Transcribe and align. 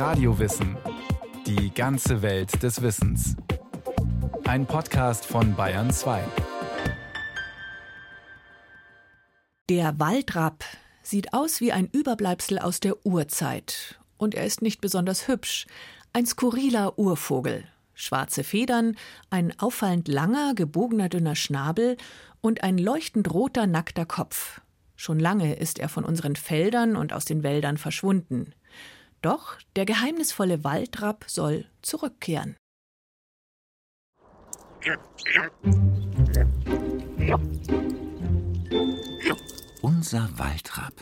Radiowissen. 0.00 0.78
Die 1.46 1.74
ganze 1.74 2.22
Welt 2.22 2.62
des 2.62 2.80
Wissens. 2.80 3.36
Ein 4.44 4.64
Podcast 4.64 5.26
von 5.26 5.54
Bayern 5.54 5.90
2. 5.90 6.24
Der 9.68 10.00
Waldrapp 10.00 10.64
sieht 11.02 11.34
aus 11.34 11.60
wie 11.60 11.72
ein 11.72 11.86
Überbleibsel 11.92 12.58
aus 12.58 12.80
der 12.80 13.04
Urzeit. 13.04 14.00
Und 14.16 14.34
er 14.34 14.46
ist 14.46 14.62
nicht 14.62 14.80
besonders 14.80 15.28
hübsch. 15.28 15.66
Ein 16.14 16.24
skurriler 16.24 16.98
Urvogel. 16.98 17.64
Schwarze 17.92 18.42
Federn, 18.42 18.96
ein 19.28 19.52
auffallend 19.60 20.08
langer, 20.08 20.54
gebogener 20.54 21.10
dünner 21.10 21.36
Schnabel 21.36 21.98
und 22.40 22.62
ein 22.62 22.78
leuchtend 22.78 23.34
roter, 23.34 23.66
nackter 23.66 24.06
Kopf. 24.06 24.62
Schon 24.96 25.20
lange 25.20 25.56
ist 25.56 25.78
er 25.78 25.90
von 25.90 26.06
unseren 26.06 26.36
Feldern 26.36 26.96
und 26.96 27.12
aus 27.12 27.26
den 27.26 27.42
Wäldern 27.42 27.76
verschwunden. 27.76 28.54
Doch 29.22 29.58
der 29.76 29.84
geheimnisvolle 29.84 30.64
Waldrapp 30.64 31.24
soll 31.26 31.66
zurückkehren. 31.82 32.56
Unser 39.82 40.38
Waldrapp 40.38 40.94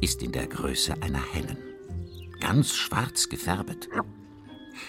ist 0.00 0.22
in 0.22 0.30
der 0.30 0.46
Größe 0.46 0.94
einer 1.02 1.22
Hennen, 1.32 1.58
ganz 2.40 2.74
schwarz 2.76 3.28
gefärbet. 3.28 3.88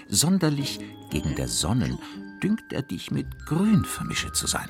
Sonderlich 0.07 0.79
gegen 1.09 1.35
der 1.35 1.47
Sonnen 1.47 1.97
dünkt 2.43 2.71
er 2.71 2.83
dich 2.83 3.09
mit 3.09 3.27
Grün 3.47 3.83
vermische 3.83 4.31
zu 4.31 4.45
sein. 4.45 4.69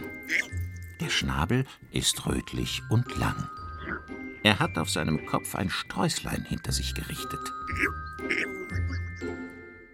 Der 1.02 1.10
Schnabel 1.10 1.66
ist 1.92 2.26
rötlich 2.26 2.82
und 2.90 3.18
lang. 3.18 3.50
Er 4.48 4.60
hat 4.60 4.78
auf 4.78 4.90
seinem 4.90 5.26
Kopf 5.26 5.56
ein 5.56 5.70
Sträußlein 5.70 6.46
hinter 6.46 6.72
sich 6.72 6.94
gerichtet. 6.94 7.42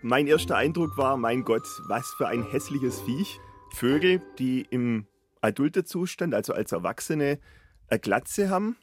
Mein 0.03 0.27
erster 0.27 0.55
Eindruck 0.55 0.95
war, 0.95 1.17
mein 1.17 1.43
Gott, 1.43 1.67
was 1.87 2.13
für 2.19 2.27
ein 2.27 2.43
hässliches 2.43 3.01
Viech. 3.01 3.39
Vögel, 3.71 4.21
die 4.37 4.67
im 4.69 5.07
Adultezustand, 5.41 6.35
also 6.35 6.53
als 6.53 6.71
Erwachsene, 6.71 7.39
eine 7.87 7.99
Glatze 7.99 8.51
haben. 8.51 8.77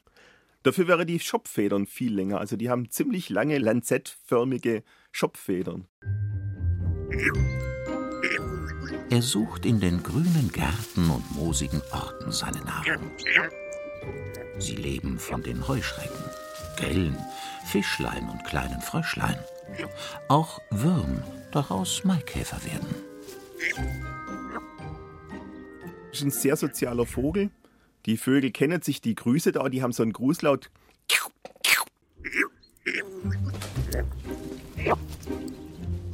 Dafür 0.63 0.89
wären 0.89 1.07
die 1.07 1.21
Schopffedern 1.21 1.85
viel 1.85 2.13
länger. 2.13 2.41
Also 2.41 2.57
die 2.57 2.69
haben 2.69 2.91
ziemlich 2.91 3.29
lange 3.29 3.57
lanzettförmige 3.57 4.83
Schopffedern. 5.13 5.87
Er 9.09 9.21
sucht 9.21 9.65
in 9.65 9.79
den 9.79 10.03
grünen 10.03 10.51
Gärten 10.51 11.09
und 11.09 11.31
moosigen 11.33 11.81
Orten 11.93 12.33
seine 12.33 12.59
Nahrung. 12.59 13.09
Sie 14.59 14.75
leben 14.75 15.17
von 15.19 15.43
den 15.43 15.67
Heuschrecken, 15.67 16.23
Grillen, 16.77 17.17
Fischlein 17.65 18.29
und 18.29 18.43
kleinen 18.43 18.81
Fröschlein. 18.81 19.37
Auch 20.27 20.59
Würm, 20.69 21.23
daraus 21.51 22.03
Maikäfer 22.03 22.63
werden. 22.65 22.95
Das 26.09 26.19
ist 26.19 26.23
ein 26.23 26.31
sehr 26.31 26.55
sozialer 26.55 27.05
Vogel. 27.05 27.49
Die 28.05 28.17
Vögel 28.17 28.51
kennen 28.51 28.81
sich, 28.81 29.01
die 29.01 29.15
grüßen 29.15 29.53
da, 29.53 29.69
die 29.69 29.81
haben 29.81 29.93
so 29.93 30.03
einen 30.03 30.13
Grußlaut. 30.13 30.69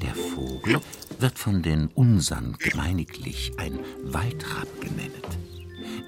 Der 0.02 0.16
Vogel 0.16 0.82
wird 1.20 1.40
von 1.40 1.64
den 1.64 1.88
Unsern 1.88 2.56
gemeiniglich 2.60 3.54
ein 3.58 3.80
Waldrapp 4.04 4.68
genannt, 4.82 5.38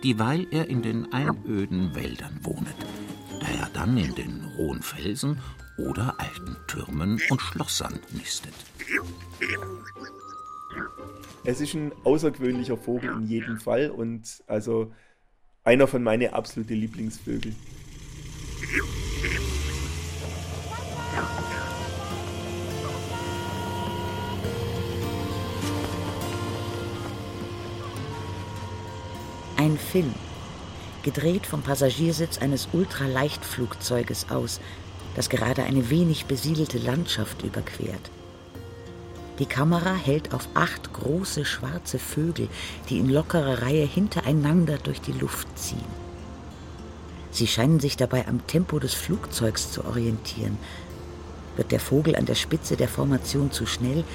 dieweil 0.03 0.47
er 0.51 0.67
in 0.67 0.81
den 0.81 1.11
einöden 1.13 1.95
Wäldern 1.95 2.39
wohnet, 2.43 2.75
da 3.39 3.47
er 3.47 3.69
dann 3.73 3.97
in 3.97 4.15
den 4.15 4.57
hohen 4.57 4.81
Felsen 4.81 5.39
oder 5.77 6.19
alten 6.19 6.55
Türmen 6.67 7.21
und 7.29 7.41
Schlossern 7.41 7.99
nistet. 8.11 8.53
Es 11.43 11.61
ist 11.61 11.73
ein 11.73 11.91
außergewöhnlicher 12.03 12.77
Vogel 12.77 13.11
in 13.11 13.27
jedem 13.27 13.59
Fall 13.59 13.89
und 13.89 14.43
also 14.47 14.91
einer 15.63 15.87
von 15.87 16.03
meinen 16.03 16.33
absoluten 16.33 16.75
Lieblingsvögeln. 16.75 17.55
Ein 29.59 29.77
Film, 29.77 30.13
gedreht 31.03 31.45
vom 31.45 31.63
Passagiersitz 31.63 32.37
eines 32.37 32.69
Ultraleichtflugzeuges 32.71 34.27
aus, 34.29 34.61
das 35.17 35.29
gerade 35.29 35.63
eine 35.63 35.89
wenig 35.89 36.27
besiedelte 36.27 36.77
Landschaft 36.77 37.43
überquert. 37.43 38.09
Die 39.37 39.45
Kamera 39.45 39.93
hält 39.95 40.33
auf 40.33 40.47
acht 40.53 40.93
große 40.93 41.43
schwarze 41.43 41.99
Vögel, 41.99 42.47
die 42.87 42.99
in 42.99 43.09
lockerer 43.09 43.61
Reihe 43.61 43.83
hintereinander 43.83 44.77
durch 44.77 45.01
die 45.01 45.11
Luft 45.11 45.49
ziehen. 45.59 45.83
Sie 47.29 47.45
scheinen 47.45 47.81
sich 47.81 47.97
dabei 47.97 48.29
am 48.29 48.47
Tempo 48.47 48.79
des 48.79 48.93
Flugzeugs 48.93 49.73
zu 49.73 49.83
orientieren. 49.83 50.57
Wird 51.57 51.73
der 51.73 51.81
Vogel 51.81 52.15
an 52.15 52.25
der 52.25 52.35
Spitze 52.35 52.77
der 52.77 52.87
Formation 52.87 53.51
zu 53.51 53.65
schnell, 53.65 54.05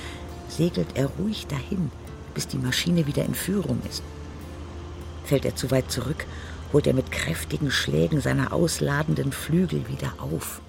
segelt 0.48 0.88
er 0.94 1.08
ruhig 1.18 1.46
dahin, 1.48 1.90
bis 2.32 2.48
die 2.48 2.56
Maschine 2.56 3.06
wieder 3.06 3.26
in 3.26 3.34
Führung 3.34 3.82
ist. 3.90 4.02
Fällt 5.24 5.44
er 5.46 5.56
zu 5.56 5.70
weit 5.70 5.90
zurück, 5.90 6.26
holt 6.72 6.86
er 6.86 6.92
mit 6.92 7.10
kräftigen 7.10 7.70
Schlägen 7.70 8.20
seiner 8.20 8.52
ausladenden 8.52 9.32
Flügel 9.32 9.88
wieder 9.88 10.12
auf. 10.18 10.60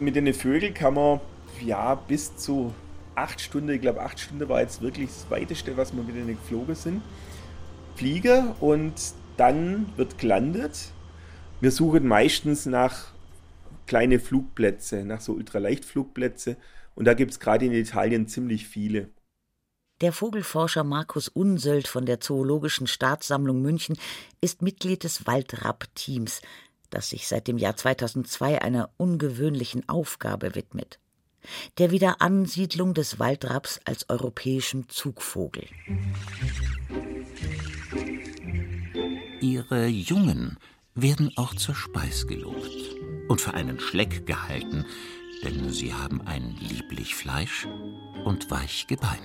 Mit 0.00 0.16
den 0.16 0.32
Vögeln 0.34 0.74
kann 0.74 0.94
man 0.94 1.20
ja 1.64 1.94
bis 1.94 2.36
zu 2.36 2.74
acht 3.14 3.40
Stunden, 3.40 3.70
ich 3.70 3.80
glaube 3.80 4.00
acht 4.00 4.18
Stunden 4.18 4.48
war 4.48 4.60
jetzt 4.62 4.82
wirklich 4.82 5.10
das 5.10 5.30
weiteste, 5.30 5.76
was 5.76 5.94
wir 5.94 6.02
mit 6.02 6.16
denen 6.16 6.36
geflogen 6.36 6.74
sind, 6.74 7.02
fliegen 7.94 8.52
und 8.60 8.94
dann 9.36 9.86
wird 9.96 10.18
gelandet. 10.18 10.88
Wir 11.60 11.70
suchen 11.70 12.08
meistens 12.08 12.66
nach 12.66 13.08
kleine 13.86 14.18
Flugplätze, 14.18 15.04
nach 15.04 15.20
so 15.20 15.34
Ultraleichtflugplätze 15.34 16.56
und 16.94 17.04
da 17.04 17.14
gibt 17.14 17.32
es 17.32 17.40
gerade 17.40 17.66
in 17.66 17.72
Italien 17.72 18.26
ziemlich 18.26 18.66
viele. 18.66 19.08
Der 20.00 20.14
Vogelforscher 20.14 20.82
Markus 20.82 21.28
Unsöld 21.28 21.86
von 21.86 22.06
der 22.06 22.20
Zoologischen 22.20 22.86
Staatssammlung 22.86 23.60
München 23.60 23.98
ist 24.40 24.62
Mitglied 24.62 25.04
des 25.04 25.26
Waldrapp-Teams, 25.26 26.40
das 26.88 27.10
sich 27.10 27.28
seit 27.28 27.48
dem 27.48 27.58
Jahr 27.58 27.76
2002 27.76 28.62
einer 28.62 28.88
ungewöhnlichen 28.96 29.86
Aufgabe 29.90 30.54
widmet. 30.54 30.98
Der 31.76 31.90
Wiederansiedlung 31.90 32.94
des 32.94 33.18
Waldrapps 33.18 33.78
als 33.84 34.08
europäischem 34.08 34.88
Zugvogel. 34.88 35.64
Ihre 39.40 39.86
Jungen 39.86 40.58
werden 40.94 41.32
auch 41.36 41.54
zur 41.54 41.74
Speis 41.74 42.26
gelobt 42.26 42.70
und 43.28 43.40
für 43.40 43.52
einen 43.52 43.80
Schleck 43.80 44.26
gehalten, 44.26 44.86
denn 45.42 45.70
sie 45.70 45.94
haben 45.94 46.20
ein 46.26 46.56
lieblich 46.60 47.14
Fleisch 47.14 47.66
und 48.24 48.50
weich 48.50 48.86
Gebein. 48.86 49.18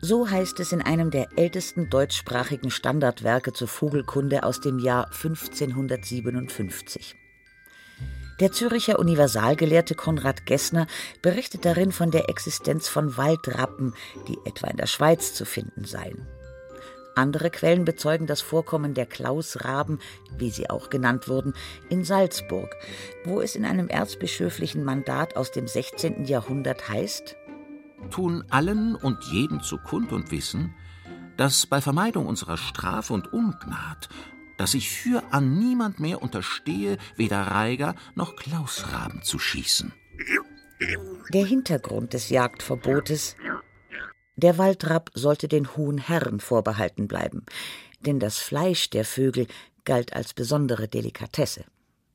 So 0.00 0.28
heißt 0.28 0.60
es 0.60 0.72
in 0.72 0.82
einem 0.82 1.10
der 1.10 1.28
ältesten 1.36 1.90
deutschsprachigen 1.90 2.70
Standardwerke 2.70 3.52
zur 3.52 3.68
Vogelkunde 3.68 4.42
aus 4.42 4.60
dem 4.60 4.78
Jahr 4.78 5.06
1557. 5.06 7.16
Der 8.40 8.52
Züricher 8.52 8.98
Universalgelehrte 8.98 9.94
Konrad 9.94 10.46
Gessner 10.46 10.86
berichtet 11.20 11.66
darin 11.66 11.92
von 11.92 12.10
der 12.10 12.30
Existenz 12.30 12.88
von 12.88 13.18
Waldrappen, 13.18 13.92
die 14.28 14.38
etwa 14.46 14.68
in 14.68 14.78
der 14.78 14.86
Schweiz 14.86 15.34
zu 15.34 15.44
finden 15.44 15.84
seien. 15.84 16.26
Andere 17.20 17.50
Quellen 17.50 17.84
bezeugen 17.84 18.26
das 18.26 18.40
Vorkommen 18.40 18.94
der 18.94 19.04
Klausraben, 19.04 19.98
wie 20.38 20.48
sie 20.48 20.70
auch 20.70 20.88
genannt 20.88 21.28
wurden, 21.28 21.52
in 21.90 22.02
Salzburg, 22.02 22.74
wo 23.24 23.42
es 23.42 23.56
in 23.56 23.66
einem 23.66 23.88
erzbischöflichen 23.88 24.82
Mandat 24.84 25.36
aus 25.36 25.50
dem 25.50 25.68
16. 25.68 26.24
Jahrhundert 26.24 26.88
heißt: 26.88 27.36
Tun 28.10 28.42
allen 28.48 28.94
und 28.94 29.22
jeden 29.24 29.60
zu 29.60 29.76
Kund 29.76 30.12
und 30.12 30.30
Wissen, 30.30 30.74
dass 31.36 31.66
bei 31.66 31.82
Vermeidung 31.82 32.24
unserer 32.24 32.56
Strafe 32.56 33.12
und 33.12 33.30
Ungnad, 33.34 34.08
dass 34.56 34.72
ich 34.72 34.88
für 34.88 35.22
an 35.30 35.58
niemand 35.58 36.00
mehr 36.00 36.22
unterstehe, 36.22 36.96
weder 37.16 37.42
Reiger 37.42 37.96
noch 38.14 38.34
Klausraben 38.34 39.22
zu 39.22 39.38
schießen. 39.38 39.92
Der 41.34 41.44
Hintergrund 41.44 42.14
des 42.14 42.30
Jagdverbotes 42.30 43.36
der 44.40 44.58
Waldrapp 44.58 45.10
sollte 45.14 45.48
den 45.48 45.76
hohen 45.76 45.98
Herren 45.98 46.40
vorbehalten 46.40 47.08
bleiben, 47.08 47.44
denn 48.00 48.18
das 48.18 48.38
Fleisch 48.38 48.90
der 48.90 49.04
Vögel 49.04 49.46
galt 49.84 50.12
als 50.12 50.34
besondere 50.34 50.88
Delikatesse. 50.88 51.64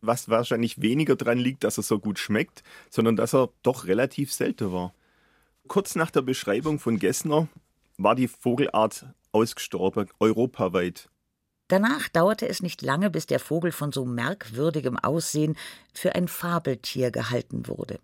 Was 0.02 0.30
wahrscheinlich 0.30 0.82
weniger 0.82 1.16
daran 1.16 1.38
liegt, 1.38 1.64
dass 1.64 1.78
er 1.78 1.84
so 1.84 2.00
gut 2.00 2.20
schmeckt, 2.20 2.64
sondern 2.90 3.16
dass 3.16 3.34
er 3.34 3.50
doch 3.64 3.86
relativ 3.86 4.34
selten 4.34 4.72
war. 4.72 4.94
Kurz 5.68 5.96
nach 5.96 6.12
der 6.12 6.22
Beschreibung 6.22 6.80
von 6.80 7.00
Gessner 7.00 7.48
war 7.98 8.16
die 8.16 8.28
Vogelart 8.28 9.08
ausgestorben, 9.32 10.08
europaweit. 10.20 11.10
Danach 11.68 12.08
dauerte 12.10 12.48
es 12.48 12.62
nicht 12.62 12.84
lange, 12.84 13.10
bis 13.10 13.26
der 13.26 13.40
Vogel 13.40 13.72
von 13.72 13.92
so 13.92 14.06
merkwürdigem 14.06 14.98
Aussehen 14.98 15.58
für 15.94 16.14
ein 16.14 16.28
Fabeltier 16.28 17.10
gehalten 17.10 17.68
wurde. 17.68 18.00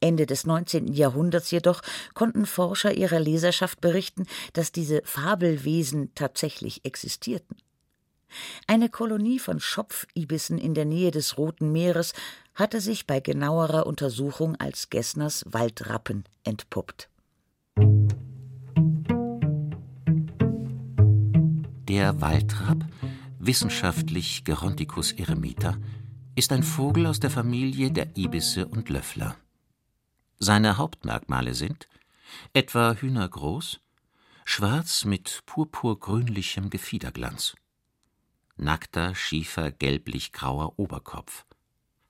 Ende 0.00 0.26
des 0.26 0.46
19. 0.46 0.92
Jahrhunderts 0.92 1.50
jedoch 1.50 1.80
konnten 2.14 2.46
Forscher 2.46 2.94
ihrer 2.94 3.20
Leserschaft 3.20 3.80
berichten, 3.80 4.26
dass 4.52 4.72
diese 4.72 5.02
Fabelwesen 5.04 6.14
tatsächlich 6.14 6.84
existierten. 6.84 7.56
Eine 8.66 8.88
Kolonie 8.88 9.38
von 9.38 9.60
Schopfibissen 9.60 10.58
in 10.58 10.74
der 10.74 10.84
Nähe 10.84 11.10
des 11.10 11.38
Roten 11.38 11.72
Meeres 11.72 12.14
hatte 12.54 12.80
sich 12.80 13.06
bei 13.06 13.20
genauerer 13.20 13.86
Untersuchung 13.86 14.56
als 14.56 14.90
Gessners 14.90 15.44
Waldrappen 15.46 16.24
entpuppt. 16.44 17.08
Der 21.88 22.20
Waldrapp, 22.20 22.84
wissenschaftlich 23.38 24.44
Geronticus 24.44 25.12
eremita, 25.12 25.76
ist 26.34 26.50
ein 26.50 26.64
Vogel 26.64 27.06
aus 27.06 27.20
der 27.20 27.30
Familie 27.30 27.92
der 27.92 28.16
Ibisse 28.16 28.66
und 28.66 28.88
Löffler. 28.88 29.36
Seine 30.38 30.76
Hauptmerkmale 30.76 31.54
sind 31.54 31.88
etwa 32.52 32.94
hühnergroß, 32.94 33.80
schwarz 34.44 35.04
mit 35.04 35.42
purpurgrünlichem 35.46 36.70
Gefiederglanz, 36.70 37.54
nackter, 38.56 39.14
schiefer, 39.14 39.70
gelblich-grauer 39.70 40.78
Oberkopf, 40.78 41.44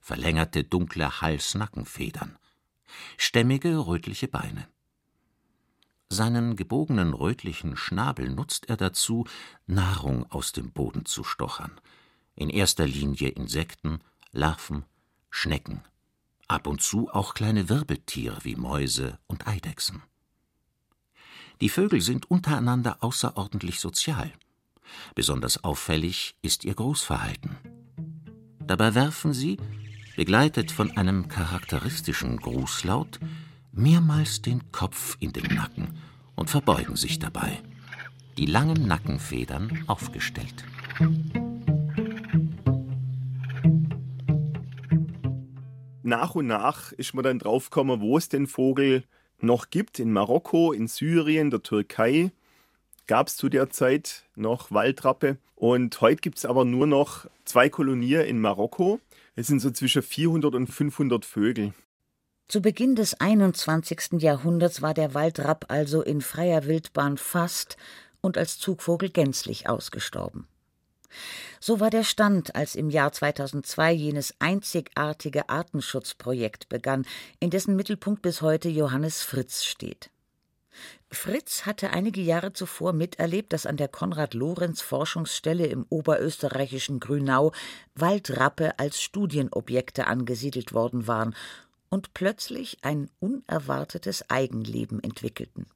verlängerte 0.01 0.65
dunkle 0.65 1.21
Hals-Nackenfedern, 1.21 2.39
stämmige 3.19 3.87
rötliche 3.87 4.29
Beine. 4.29 4.69
Seinen 6.09 6.57
gebogenen 6.57 7.13
rötlichen 7.13 7.77
Schnabel 7.77 8.31
nutzt 8.31 8.69
er 8.69 8.77
dazu, 8.77 9.27
Nahrung 9.67 10.31
aus 10.31 10.53
dem 10.53 10.73
Boden 10.73 11.05
zu 11.05 11.25
stochern, 11.25 11.81
in 12.37 12.49
erster 12.51 12.87
Linie 12.87 13.29
Insekten, 13.29 14.01
Larven, 14.33 14.85
Schnecken 15.31 15.83
ab 16.49 16.67
und 16.67 16.83
zu 16.83 17.11
auch 17.11 17.35
kleine 17.35 17.69
Wirbeltiere 17.69 18.39
wie 18.43 18.57
Mäuse 18.57 19.19
und 19.27 19.47
Eidechsen. 19.47 20.03
Die 21.61 21.69
Vögel 21.69 22.01
sind 22.01 22.31
untereinander 22.31 22.99
außerordentlich 23.01 23.81
sozial. 23.81 24.33
Besonders 25.15 25.63
auffällig 25.65 26.37
ist 26.43 26.65
ihr 26.65 26.75
Großverhalten. 26.75 27.57
Dabei 28.61 28.95
werfen 28.95 29.33
sie, 29.33 29.59
begleitet 30.17 30.71
von 30.71 30.97
einem 30.97 31.29
charakteristischen 31.29 32.39
Grußlaut, 32.39 33.21
mehrmals 33.73 34.43
den 34.43 34.71
Kopf 34.73 35.17
in 35.21 35.33
den 35.33 35.55
Nacken 35.55 35.99
und 36.35 36.51
verbeugen 36.51 36.97
sich 36.97 37.19
dabei, 37.19 37.63
die 38.39 38.47
langen 38.47 38.87
Nackenfedern 38.87 39.85
aufgestellt. 39.87 40.65
Nach 46.05 46.35
und 46.35 46.47
nach 46.47 46.93
ist 46.93 47.15
man 47.15 47.25
dann 47.25 47.39
draufgekommen, 47.39 48.01
wo 48.01 48.19
es 48.19 48.29
den 48.29 48.47
Vogel 48.47 49.05
noch 49.41 49.71
gibt. 49.71 49.99
In 49.99 50.13
Marokko, 50.13 50.73
in 50.73 50.87
Syrien, 50.87 51.51
der 51.51 51.63
Türkei 51.63 52.31
gab 53.07 53.29
es 53.29 53.37
zu 53.37 53.49
der 53.49 53.71
Zeit 53.71 54.25
noch 54.37 54.71
Waldrappe. 54.71 55.39
Und 55.55 56.01
heute 56.01 56.21
gibt 56.21 56.39
es 56.39 56.45
aber 56.45 56.65
nur 56.65 56.87
noch 56.87 57.27
zwei 57.45 57.69
Kolonien 57.69 58.23
in 58.23 58.41
Marokko. 58.41 59.01
Es 59.37 59.47
sind 59.47 59.61
so 59.61 59.71
zwischen 59.71 60.03
400 60.03 60.55
und 60.55 60.67
500 60.67 61.25
Vögel. 61.25 61.73
Zu 62.49 62.61
Beginn 62.61 62.95
des 62.95 63.21
21. 63.21 64.21
Jahrhunderts 64.21 64.83
war 64.83 64.93
der 64.93 65.15
Waldrapp 65.15 65.67
also 65.69 66.03
in 66.03 66.21
freier 66.21 66.67
Wildbahn 66.67 67.17
fast 67.17 67.77
und 68.21 68.37
als 68.37 68.59
Zugvogel 68.59 69.09
gänzlich 69.09 69.69
ausgestorben. 69.69 70.47
So 71.61 71.81
war 71.81 71.91
der 71.91 72.05
Stand, 72.05 72.55
als 72.57 72.75
im 72.75 72.91
Jahr 72.91 73.13
2002 73.13 73.93
jenes 73.93 74.35
einzigartige 74.39 75.49
Artenschutzprojekt 75.49 76.69
begann, 76.69 77.07
in 77.41 77.51
dessen 77.51 77.77
Mittelpunkt 77.77 78.23
bis 78.23 78.43
heute 78.43 78.69
Johannes 78.69 79.23
Fritz 79.23 79.65
steht. 79.65 80.11
Fritz 81.11 81.65
hatte 81.67 81.91
einige 81.91 82.21
Jahre 82.21 82.53
zuvor 82.53 82.93
miterlebt, 82.93 83.53
dass 83.53 83.67
an 83.67 83.77
der 83.77 83.89
Konrad-Lorenz-Forschungsstelle 83.89 85.67
im 85.67 85.87
oberösterreichischen 85.89 86.99
Grünau 86.99 87.53
Waldrappe 87.95 88.79
als 88.79 89.01
Studienobjekte 89.01 90.07
angesiedelt 90.07 90.73
worden 90.73 91.07
waren 91.07 91.37
und 91.89 92.13
plötzlich 92.15 92.79
ein 92.83 93.09
unerwartetes 93.21 94.29
Eigenleben 94.29 95.03
entwickelten. 95.03 95.67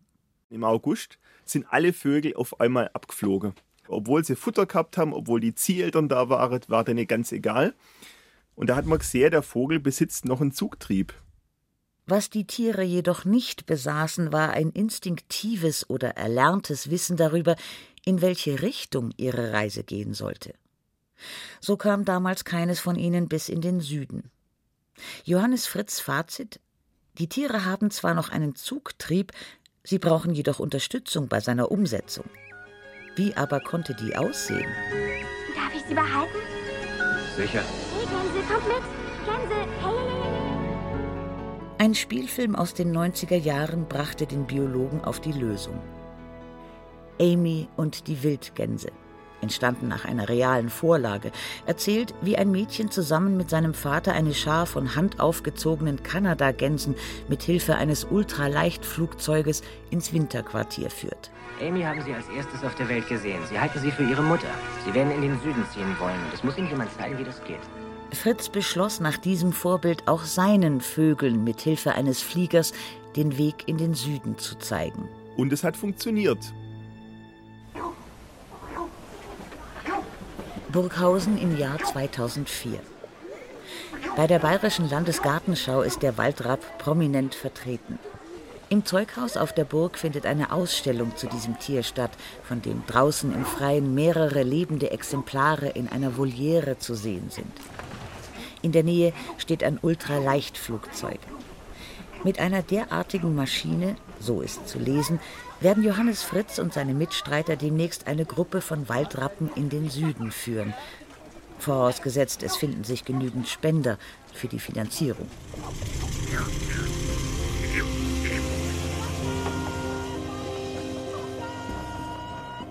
Im 0.51 0.65
August 0.65 1.19
sind 1.45 1.67
alle 1.71 1.93
Vögel 1.93 2.35
auf 2.35 2.61
einmal 2.61 2.91
abgeflogen 2.93 3.55
obwohl 3.89 4.25
sie 4.25 4.37
Futter 4.37 4.67
gehabt 4.67 4.97
haben, 4.97 5.13
obwohl 5.13 5.41
die 5.41 5.55
Zieheltern 5.55 6.09
da 6.09 6.29
waren, 6.29 6.61
war 6.69 6.85
denen 6.85 7.07
ganz 7.07 7.33
egal. 7.33 7.75
Und 8.55 8.71
da 8.71 8.77
hat 8.77 8.87
man 8.87 8.99
gesehen, 8.99 9.31
der 9.31 9.43
Vogel 9.43 9.81
besitzt 9.81 10.25
noch 10.25 10.41
einen 10.41 10.53
Zugtrieb. 10.53 11.15
Was 12.07 12.31
die 12.31 12.47
Tiere 12.47 12.83
jedoch 12.83 13.25
nicht 13.25 13.67
besaßen, 13.67 14.33
war 14.33 14.51
ein 14.51 14.71
instinktives 14.71 15.91
oder 15.91 16.17
erlerntes 16.17 16.91
Wissen 16.91 17.17
darüber, 17.19 17.55
in 18.05 18.23
welche 18.23 18.63
Richtung 18.63 19.13
ihre 19.19 19.53
Reise 19.53 19.85
gehen 19.85 20.15
sollte. 20.15 20.55
So 21.61 21.77
kam 21.77 22.07
damals 22.07 22.45
keines 22.45 22.81
von 22.81 22.97
ihnen 22.97 23.29
bis 23.29 23.49
in 23.49 23.61
den 23.61 23.81
Süden. 23.81 24.31
Johannes 25.25 25.67
Fritz 25.67 26.01
Fazit 26.01 26.61
Die 27.19 27.29
Tiere 27.29 27.65
haben 27.65 27.91
zwar 27.91 28.15
noch 28.15 28.31
einen 28.31 28.55
Zugtrieb, 28.55 29.33
sie 29.85 29.99
brauchen 29.99 30.33
jedoch 30.33 30.61
Unterstützung 30.61 31.29
bei 31.29 31.41
seiner 31.41 31.71
Umsetzung. 31.71 32.25
Wie 33.19 33.37
aber 33.37 33.59
konnte 33.59 33.95
die 33.95 34.15
aussehen? 34.17 34.71
Darf 35.57 35.75
ich 35.75 35.83
sie 35.89 35.95
behalten? 35.95 36.39
Sicher. 37.37 37.65
Hey, 37.93 38.07
Gänse, 38.07 38.47
kommt 38.47 38.69
mit! 38.69 38.85
Gänse, 39.27 39.57
hey! 39.83 40.09
Ein 41.79 41.97
Spielfilm 41.97 42.55
aus 42.55 42.75
den 42.75 42.97
90er 42.97 43.35
Jahren 43.35 43.89
brachte 43.89 44.25
den 44.25 44.47
Biologen 44.47 45.03
auf 45.03 45.19
die 45.19 45.33
Lösung. 45.33 45.81
Amy 47.21 47.69
und 47.77 48.07
die 48.07 48.23
Wildgänse, 48.23 48.93
entstanden 49.41 49.89
nach 49.89 50.05
einer 50.05 50.29
realen 50.29 50.69
Vorlage, 50.69 51.33
erzählt, 51.67 52.15
wie 52.23 52.37
ein 52.37 52.51
Mädchen 52.51 52.91
zusammen 52.91 53.37
mit 53.37 53.51
seinem 53.51 53.75
Vater 53.75 54.13
eine 54.13 54.35
Schar 54.35 54.67
von 54.67 54.95
handaufgezogenen 54.95 56.03
Kanadagänsen 56.03 56.95
mit 57.29 57.43
Hilfe 57.43 57.77
eines 57.77 58.05
Ultraleichtflugzeuges 58.05 59.63
ins 59.91 60.13
Winterquartier 60.13 60.91
führt. 60.91 61.31
Amy 61.61 61.83
haben 61.83 62.01
Sie 62.03 62.15
als 62.15 62.29
erstes 62.29 62.63
auf 62.63 62.75
der 62.77 62.89
Welt 62.89 63.09
gesehen. 63.09 63.41
Sie 63.49 63.59
halten 63.59 63.81
sie 63.81 63.91
für 63.91 64.05
Ihre 64.05 64.23
Mutter. 64.23 64.47
Sie 64.85 64.95
werden 64.95 65.11
in 65.11 65.23
den 65.23 65.41
Süden 65.41 65.65
ziehen 65.73 65.97
wollen. 65.99 66.19
Und 66.25 66.35
es 66.35 66.45
muss 66.45 66.57
Ihnen 66.57 66.69
jemand 66.69 66.93
zeigen, 66.95 67.19
wie 67.19 67.25
das 67.25 67.43
geht. 67.45 67.59
Fritz 68.13 68.49
beschloss 68.49 69.01
nach 69.01 69.19
diesem 69.19 69.53
Vorbild 69.53 70.07
auch 70.07 70.25
seinen 70.25 70.81
Vögeln 70.81 71.45
mit 71.45 71.61
Hilfe 71.61 71.93
eines 71.93 72.23
Fliegers 72.23 72.73
den 73.17 73.37
Weg 73.37 73.67
in 73.67 73.77
den 73.77 73.95
Süden 73.95 74.39
zu 74.39 74.57
zeigen. 74.57 75.09
Und 75.37 75.53
es 75.53 75.63
hat 75.63 75.77
funktioniert. 75.77 76.39
Burghausen 80.71 81.39
im 81.39 81.57
Jahr 81.57 81.79
2004. 81.79 82.79
Bei 84.17 84.27
der 84.27 84.39
Bayerischen 84.39 84.91
Landesgartenschau 84.91 85.81
ist 85.81 86.03
der 86.03 86.19
Waldrapp 86.19 86.61
prominent 86.77 87.35
vertreten. 87.35 87.99
Im 88.69 88.85
Zeughaus 88.85 89.39
auf 89.39 89.55
der 89.55 89.65
Burg 89.65 89.97
findet 89.97 90.27
eine 90.27 90.53
Ausstellung 90.53 91.17
zu 91.17 91.27
diesem 91.27 91.59
Tier 91.59 91.83
statt, 91.83 92.11
von 92.43 92.61
dem 92.61 92.83
draußen 92.87 93.35
im 93.35 93.47
Freien 93.47 93.95
mehrere 93.95 94.43
lebende 94.43 94.91
Exemplare 94.91 95.69
in 95.71 95.89
einer 95.89 96.19
Voliere 96.19 96.79
zu 96.79 96.95
sehen 96.95 97.31
sind. 97.31 97.53
In 98.61 98.73
der 98.73 98.83
Nähe 98.83 99.15
steht 99.39 99.65
ein 99.65 99.79
Ultraleichtflugzeug. 99.81 101.21
Mit 102.25 102.41
einer 102.41 102.61
derartigen 102.61 103.35
Maschine, 103.35 103.97
so 104.21 104.41
ist 104.41 104.69
zu 104.69 104.79
lesen, 104.79 105.21
werden 105.61 105.83
Johannes 105.83 106.23
Fritz 106.23 106.59
und 106.59 106.73
seine 106.73 106.95
Mitstreiter 106.95 107.57
demnächst 107.57 108.07
eine 108.07 108.25
Gruppe 108.25 108.61
von 108.61 108.89
Waldrappen 108.89 109.51
in 109.55 109.69
den 109.69 109.91
Süden 109.91 110.31
führen. 110.31 110.75
Vorausgesetzt, 111.59 112.43
es 112.43 112.57
finden 112.57 112.85
sich 112.85 113.05
genügend 113.05 113.49
Spender 113.49 113.99
für 114.33 114.49
die 114.49 114.61
Finanzierung. 114.61 115.29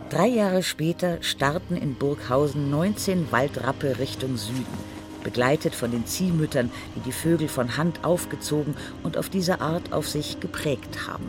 Drei 0.09 0.27
Jahre 0.27 0.63
später 0.63 1.21
starten 1.21 1.75
in 1.75 1.95
Burghausen 1.95 2.69
19 2.71 3.31
Waldrappe 3.31 3.99
Richtung 3.99 4.37
Süden, 4.37 4.65
begleitet 5.23 5.75
von 5.75 5.91
den 5.91 6.05
Ziehmüttern, 6.05 6.71
die 6.95 7.01
die 7.01 7.11
Vögel 7.11 7.47
von 7.47 7.77
Hand 7.77 8.03
aufgezogen 8.03 8.75
und 9.03 9.17
auf 9.17 9.29
diese 9.29 9.61
Art 9.61 9.93
auf 9.93 10.07
sich 10.07 10.39
geprägt 10.39 11.07
haben. 11.07 11.25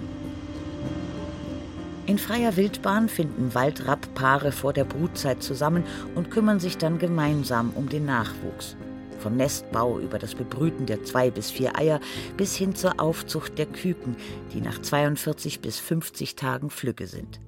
In 2.07 2.16
freier 2.16 2.57
Wildbahn 2.57 3.11
finden 3.11 3.54
Waldrapp-Paare 3.54 4.50
vor 4.50 4.73
der 4.73 4.85
Brutzeit 4.85 5.42
zusammen 5.42 5.85
und 6.14 6.30
kümmern 6.30 6.59
sich 6.59 6.78
dann 6.78 6.99
gemeinsam 6.99 7.71
um 7.75 7.88
den 7.90 8.07
Nachwuchs. 8.07 8.76
Vom 9.18 9.37
Nestbau 9.37 9.99
über 9.99 10.18
das 10.18 10.35
Bebrüten 10.35 10.87
der 10.87 11.04
zwei 11.04 11.30
bis 11.30 11.50
vier 11.50 11.76
Eier 11.76 12.00
bis 12.37 12.57
hin 12.57 12.75
zur 12.75 12.99
Aufzucht 12.99 13.59
der 13.59 13.66
Küken, 13.66 14.16
die 14.54 14.62
nach 14.62 14.80
42 14.80 15.61
bis 15.61 15.78
50 15.80 16.35
Tagen 16.35 16.71
Flügge 16.71 17.07
sind. 17.07 17.40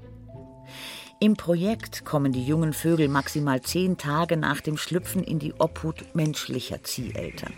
Im 1.23 1.37
Projekt 1.37 2.07
kommen 2.07 2.33
die 2.33 2.47
jungen 2.47 2.73
Vögel 2.73 3.07
maximal 3.09 3.61
zehn 3.61 3.99
Tage 3.99 4.39
nach 4.39 4.63
dem 4.63 4.79
Schlüpfen 4.79 5.23
in 5.23 5.39
die 5.39 5.53
Obhut 5.59 6.15
menschlicher 6.15 6.83
Zieheltern. 6.83 7.53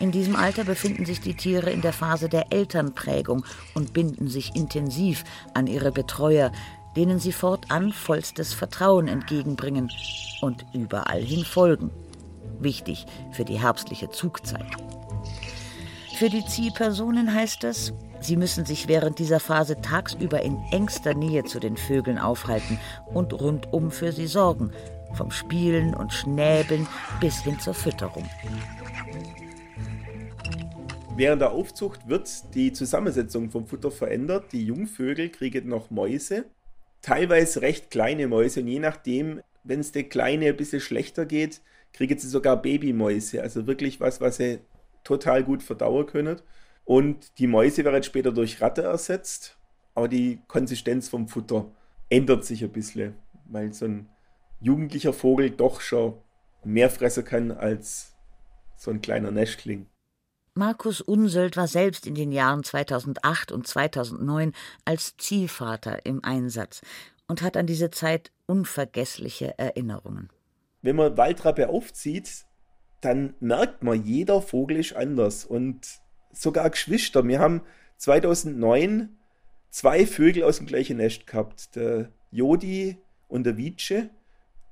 In 0.00 0.12
diesem 0.12 0.34
Alter 0.34 0.64
befinden 0.64 1.04
sich 1.04 1.20
die 1.20 1.34
Tiere 1.34 1.70
in 1.70 1.82
der 1.82 1.92
Phase 1.92 2.30
der 2.30 2.54
Elternprägung 2.54 3.44
und 3.74 3.92
binden 3.92 4.28
sich 4.28 4.56
intensiv 4.56 5.24
an 5.52 5.66
ihre 5.66 5.92
Betreuer, 5.92 6.52
denen 6.96 7.18
sie 7.18 7.32
fortan 7.32 7.92
vollstes 7.92 8.54
Vertrauen 8.54 9.08
entgegenbringen 9.08 9.92
und 10.40 10.64
überall 10.72 11.20
hin 11.20 11.44
folgen. 11.44 11.90
Wichtig 12.60 13.04
für 13.32 13.44
die 13.44 13.60
herbstliche 13.60 14.08
Zugzeit. 14.08 14.64
Für 16.16 16.30
die 16.30 16.46
Zielpersonen 16.46 17.34
heißt 17.34 17.62
das, 17.62 17.92
sie 18.24 18.36
müssen 18.36 18.64
sich 18.64 18.88
während 18.88 19.18
dieser 19.18 19.40
Phase 19.40 19.80
tagsüber 19.80 20.42
in 20.42 20.58
engster 20.72 21.14
Nähe 21.14 21.44
zu 21.44 21.60
den 21.60 21.76
Vögeln 21.76 22.18
aufhalten 22.18 22.78
und 23.06 23.32
rundum 23.32 23.90
für 23.90 24.12
sie 24.12 24.26
sorgen, 24.26 24.72
vom 25.14 25.30
Spielen 25.30 25.94
und 25.94 26.12
Schnäbeln 26.12 26.86
bis 27.20 27.42
hin 27.42 27.58
zur 27.60 27.74
Fütterung. 27.74 28.28
Während 31.16 31.42
der 31.42 31.52
Aufzucht 31.52 32.08
wird 32.08 32.28
die 32.54 32.72
Zusammensetzung 32.72 33.50
vom 33.50 33.66
Futter 33.66 33.92
verändert. 33.92 34.52
Die 34.52 34.66
Jungvögel 34.66 35.28
kriegen 35.28 35.68
noch 35.68 35.90
Mäuse, 35.90 36.46
teilweise 37.02 37.62
recht 37.62 37.90
kleine 37.90 38.26
Mäuse 38.26 38.60
und 38.60 38.68
je 38.68 38.80
nachdem, 38.80 39.40
wenn 39.62 39.80
es 39.80 39.92
der 39.92 40.04
Kleine 40.04 40.46
ein 40.46 40.56
bisschen 40.56 40.80
schlechter 40.80 41.24
geht, 41.24 41.60
kriegen 41.92 42.18
sie 42.18 42.28
sogar 42.28 42.60
Babymäuse. 42.60 43.42
Also 43.42 43.68
wirklich 43.68 44.00
was, 44.00 44.20
was 44.20 44.38
sie 44.38 44.58
total 45.04 45.44
gut 45.44 45.62
verdauen 45.62 46.06
können. 46.06 46.40
Und 46.84 47.38
die 47.38 47.46
Mäuse 47.46 47.84
werden 47.84 48.02
später 48.02 48.32
durch 48.32 48.60
Ratte 48.60 48.82
ersetzt, 48.82 49.58
aber 49.94 50.08
die 50.08 50.40
Konsistenz 50.48 51.08
vom 51.08 51.28
Futter 51.28 51.70
ändert 52.10 52.44
sich 52.44 52.62
ein 52.62 52.72
bisschen, 52.72 53.14
weil 53.46 53.72
so 53.72 53.86
ein 53.86 54.08
jugendlicher 54.60 55.12
Vogel 55.12 55.50
doch 55.50 55.80
schon 55.80 56.14
mehr 56.64 56.90
fressen 56.90 57.24
kann 57.24 57.50
als 57.50 58.14
so 58.76 58.90
ein 58.90 59.00
kleiner 59.00 59.30
Nestling. 59.30 59.86
Markus 60.54 61.00
Unsöld 61.00 61.56
war 61.56 61.66
selbst 61.66 62.06
in 62.06 62.14
den 62.14 62.30
Jahren 62.30 62.62
2008 62.62 63.50
und 63.50 63.66
2009 63.66 64.52
als 64.84 65.16
Ziehvater 65.16 66.06
im 66.06 66.22
Einsatz 66.22 66.80
und 67.26 67.42
hat 67.42 67.56
an 67.56 67.66
diese 67.66 67.90
Zeit 67.90 68.30
unvergessliche 68.46 69.58
Erinnerungen. 69.58 70.28
Wenn 70.82 70.96
man 70.96 71.16
Waldrappe 71.16 71.68
aufzieht, 71.68 72.44
dann 73.00 73.34
merkt 73.40 73.82
man, 73.82 74.04
jeder 74.04 74.40
Vogel 74.40 74.76
ist 74.76 74.94
anders 74.94 75.44
und 75.44 76.03
sogar 76.34 76.68
Geschwister. 76.70 77.26
Wir 77.26 77.38
haben 77.38 77.62
2009 77.98 79.16
zwei 79.70 80.06
Vögel 80.06 80.44
aus 80.44 80.58
dem 80.58 80.66
gleichen 80.66 80.98
Nest 80.98 81.26
gehabt, 81.26 81.74
der 81.76 82.10
Jodi 82.30 82.98
und 83.28 83.44
der 83.44 83.56
Wietsche. 83.56 84.10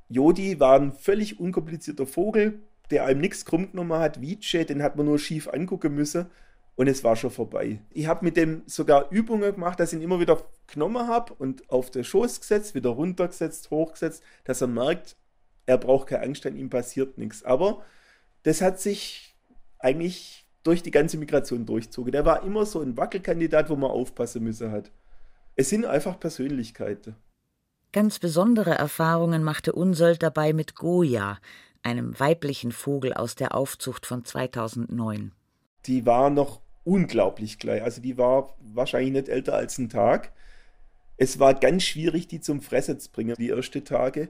Jodi 0.09 0.61
war 0.61 0.79
ein 0.79 0.93
völlig 0.93 1.41
unkomplizierter 1.41 2.07
Vogel, 2.07 2.61
der 2.91 3.07
einem 3.07 3.21
nichts 3.21 3.45
krumm 3.45 3.71
genommen 3.71 3.99
hat. 3.99 4.21
Wietsche, 4.21 4.65
den 4.65 4.83
hat 4.83 4.97
man 4.97 5.07
nur 5.07 5.19
schief 5.19 5.49
angucken 5.49 5.95
müssen 5.95 6.27
und 6.75 6.87
es 6.87 7.05
war 7.05 7.17
schon 7.17 7.31
vorbei. 7.31 7.81
Ich 7.91 8.07
habe 8.07 8.25
mit 8.25 8.37
dem 8.37 8.63
sogar 8.67 9.11
Übungen 9.11 9.55
gemacht, 9.55 9.81
dass 9.81 9.93
ich 9.93 9.99
ihn 9.99 10.05
immer 10.05 10.21
wieder 10.21 10.43
genommen 10.67 11.07
habe 11.07 11.35
und 11.35 11.71
auf 11.71 11.91
den 11.91 12.05
Schoß 12.05 12.41
gesetzt, 12.41 12.75
wieder 12.75 12.91
runtergesetzt, 12.91 13.71
hochgesetzt, 13.71 14.23
dass 14.45 14.61
er 14.61 14.69
merkt, 14.69 15.17
er 15.67 15.79
braucht 15.79 16.09
keine 16.09 16.25
Angst, 16.25 16.47
an 16.47 16.57
ihm 16.57 16.71
passiert 16.71 17.19
nichts. 17.19 17.45
Aber 17.45 17.83
das 18.43 18.61
hat 18.61 18.81
sich 18.81 19.37
eigentlich 19.79 20.47
durch 20.63 20.83
die 20.83 20.91
ganze 20.91 21.17
Migration 21.19 21.67
durchzogen. 21.67 22.13
Der 22.13 22.25
war 22.25 22.43
immer 22.45 22.67
so 22.67 22.81
ein 22.81 22.97
Wackelkandidat, 22.97 23.69
wo 23.69 23.77
man 23.77 23.91
aufpassen 23.91 24.45
müsse 24.45 24.71
hat. 24.71 24.91
Es 25.57 25.69
sind 25.69 25.85
einfach 25.85 26.19
Persönlichkeiten. 26.19 27.17
Ganz 27.93 28.19
besondere 28.19 28.71
Erfahrungen 28.71 29.43
machte 29.43 29.73
Unsold 29.73 30.23
dabei 30.23 30.53
mit 30.53 30.77
Goya, 30.77 31.39
einem 31.83 32.19
weiblichen 32.19 32.73
Vogel 32.73 33.13
aus 33.13 33.35
der 33.35 33.55
Aufzucht 33.55 34.07
von 34.07 34.25
2009. 34.25 35.33
Die 35.85 36.07
war 36.07 36.31
noch 36.31 36.61
unglaublich 36.85 37.59
klein. 37.59 37.83
Also 37.83 38.01
die 38.01 38.17
war 38.17 38.57
wahrscheinlich 38.61 39.13
nicht 39.13 39.29
älter 39.29 39.55
als 39.55 39.79
ein 39.79 39.89
Tag. 39.89 40.33
Es 41.17 41.39
war 41.39 41.55
ganz 41.55 41.83
schwierig, 41.83 42.29
die 42.29 42.41
zum 42.41 42.63
Fressen 42.63 42.99
zu 42.99 43.11
bringen, 43.11 43.37
die 43.39 43.51
ersten 43.51 43.85
Tage. 43.85 44.29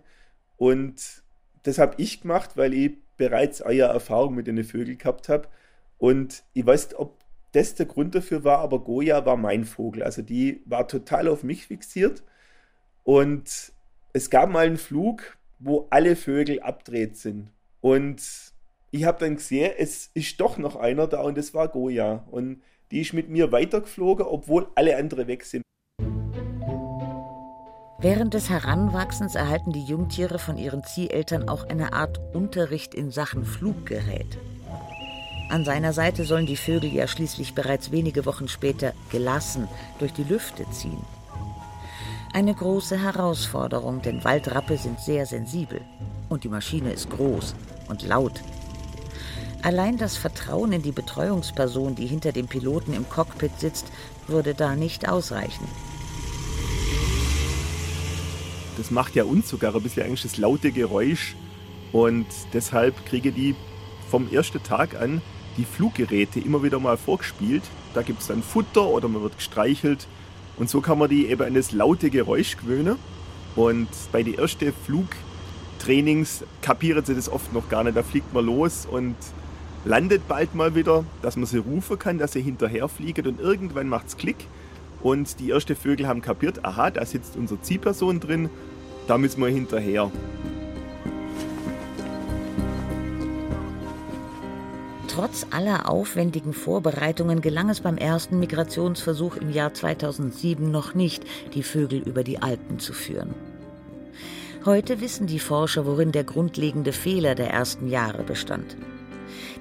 Und 0.56 1.22
das 1.62 1.78
habe 1.78 1.94
ich 1.98 2.22
gemacht, 2.22 2.56
weil 2.56 2.74
ich 2.74 2.92
bereits 3.16 3.62
eine 3.62 3.82
Erfahrung 3.82 4.34
mit 4.34 4.46
den 4.46 4.62
Vögeln 4.64 4.98
gehabt 4.98 5.28
habe. 5.28 5.48
Und 6.02 6.42
ich 6.52 6.66
weiß 6.66 6.96
ob 6.96 7.22
das 7.52 7.76
der 7.76 7.86
Grund 7.86 8.16
dafür 8.16 8.42
war, 8.42 8.58
aber 8.58 8.80
Goya 8.80 9.24
war 9.24 9.36
mein 9.36 9.64
Vogel. 9.64 10.02
Also 10.02 10.20
die 10.20 10.60
war 10.64 10.88
total 10.88 11.28
auf 11.28 11.44
mich 11.44 11.68
fixiert. 11.68 12.24
Und 13.04 13.72
es 14.12 14.28
gab 14.28 14.50
mal 14.50 14.66
einen 14.66 14.78
Flug, 14.78 15.38
wo 15.60 15.86
alle 15.90 16.16
Vögel 16.16 16.58
abdreht 16.58 17.16
sind. 17.16 17.50
Und 17.80 18.20
ich 18.90 19.04
habe 19.04 19.20
dann 19.20 19.36
gesehen, 19.36 19.74
es 19.78 20.10
ist 20.14 20.40
doch 20.40 20.58
noch 20.58 20.74
einer 20.74 21.06
da 21.06 21.22
und 21.22 21.38
das 21.38 21.54
war 21.54 21.68
Goya. 21.68 22.24
Und 22.32 22.62
die 22.90 23.02
ist 23.02 23.12
mit 23.12 23.28
mir 23.28 23.52
weitergeflogen, 23.52 24.26
obwohl 24.26 24.66
alle 24.74 24.96
andere 24.96 25.28
weg 25.28 25.44
sind. 25.44 25.62
Während 28.00 28.34
des 28.34 28.50
Heranwachsens 28.50 29.36
erhalten 29.36 29.70
die 29.70 29.84
Jungtiere 29.84 30.40
von 30.40 30.58
ihren 30.58 30.82
Zieheltern 30.82 31.48
auch 31.48 31.62
eine 31.68 31.92
Art 31.92 32.18
Unterricht 32.34 32.92
in 32.92 33.12
Sachen 33.12 33.44
Fluggerät. 33.44 34.36
An 35.48 35.64
seiner 35.64 35.92
Seite 35.92 36.24
sollen 36.24 36.46
die 36.46 36.56
Vögel 36.56 36.92
ja 36.92 37.06
schließlich 37.06 37.54
bereits 37.54 37.90
wenige 37.90 38.24
Wochen 38.24 38.48
später 38.48 38.94
gelassen 39.10 39.68
durch 39.98 40.12
die 40.12 40.24
Lüfte 40.24 40.64
ziehen. 40.70 41.04
Eine 42.32 42.54
große 42.54 42.98
Herausforderung, 42.98 44.00
denn 44.00 44.24
Waldrappe 44.24 44.78
sind 44.78 44.98
sehr 45.00 45.26
sensibel 45.26 45.82
und 46.30 46.44
die 46.44 46.48
Maschine 46.48 46.92
ist 46.92 47.10
groß 47.10 47.54
und 47.88 48.02
laut. 48.02 48.40
Allein 49.62 49.98
das 49.98 50.16
Vertrauen 50.16 50.72
in 50.72 50.82
die 50.82 50.92
Betreuungsperson, 50.92 51.94
die 51.94 52.06
hinter 52.06 52.32
dem 52.32 52.48
Piloten 52.48 52.94
im 52.94 53.08
Cockpit 53.08 53.60
sitzt, 53.60 53.86
würde 54.26 54.54
da 54.54 54.74
nicht 54.74 55.08
ausreichen. 55.08 55.68
Das 58.76 58.90
macht 58.90 59.14
ja 59.14 59.24
uns 59.24 59.48
sogar 59.48 59.74
ein 59.74 59.82
bisschen 59.82 60.04
eigentlich 60.04 60.22
das 60.22 60.38
laute 60.38 60.72
Geräusch. 60.72 61.36
Und 61.92 62.26
deshalb 62.54 63.04
kriege 63.04 63.30
die 63.30 63.54
vom 64.12 64.30
ersten 64.30 64.62
Tag 64.62 65.00
an 65.00 65.22
die 65.56 65.64
Fluggeräte 65.64 66.38
immer 66.38 66.62
wieder 66.62 66.78
mal 66.78 66.98
vorgespielt. 66.98 67.62
Da 67.94 68.02
gibt 68.02 68.20
es 68.20 68.26
dann 68.26 68.42
Futter 68.42 68.86
oder 68.86 69.08
man 69.08 69.22
wird 69.22 69.38
gestreichelt. 69.38 70.06
Und 70.58 70.68
so 70.68 70.82
kann 70.82 70.98
man 70.98 71.08
die 71.08 71.28
eben 71.28 71.42
an 71.42 71.54
das 71.54 71.72
laute 71.72 72.10
Geräusch 72.10 72.58
gewöhnen. 72.58 72.96
Und 73.56 73.88
bei 74.12 74.22
den 74.22 74.34
ersten 74.34 74.70
Flugtrainings 74.84 76.44
kapieren 76.60 77.02
sie 77.06 77.14
das 77.14 77.32
oft 77.32 77.54
noch 77.54 77.70
gar 77.70 77.84
nicht. 77.84 77.96
Da 77.96 78.02
fliegt 78.02 78.34
man 78.34 78.44
los 78.44 78.84
und 78.84 79.16
landet 79.86 80.28
bald 80.28 80.54
mal 80.54 80.74
wieder, 80.74 81.06
dass 81.22 81.36
man 81.36 81.46
sie 81.46 81.56
rufen 81.56 81.98
kann, 81.98 82.18
dass 82.18 82.32
sie 82.32 82.42
hinterher 82.42 82.88
fliegen 82.88 83.26
und 83.26 83.40
irgendwann 83.40 83.88
macht 83.88 84.08
es 84.08 84.18
Klick 84.18 84.46
und 85.00 85.40
die 85.40 85.50
ersten 85.50 85.74
Vögel 85.74 86.06
haben 86.06 86.20
kapiert, 86.20 86.64
aha, 86.64 86.90
da 86.90 87.04
sitzt 87.04 87.34
unsere 87.34 87.60
Ziehperson 87.62 88.20
drin, 88.20 88.48
da 89.08 89.18
müssen 89.18 89.40
wir 89.40 89.48
hinterher. 89.48 90.12
Trotz 95.14 95.46
aller 95.50 95.90
aufwendigen 95.90 96.54
Vorbereitungen 96.54 97.42
gelang 97.42 97.68
es 97.68 97.82
beim 97.82 97.98
ersten 97.98 98.38
Migrationsversuch 98.38 99.36
im 99.36 99.50
Jahr 99.50 99.74
2007 99.74 100.70
noch 100.70 100.94
nicht, 100.94 101.24
die 101.52 101.62
Vögel 101.62 102.00
über 102.00 102.24
die 102.24 102.40
Alpen 102.40 102.78
zu 102.78 102.94
führen. 102.94 103.34
Heute 104.64 105.02
wissen 105.02 105.26
die 105.26 105.38
Forscher, 105.38 105.84
worin 105.84 106.12
der 106.12 106.24
grundlegende 106.24 106.94
Fehler 106.94 107.34
der 107.34 107.50
ersten 107.50 107.88
Jahre 107.88 108.22
bestand. 108.22 108.78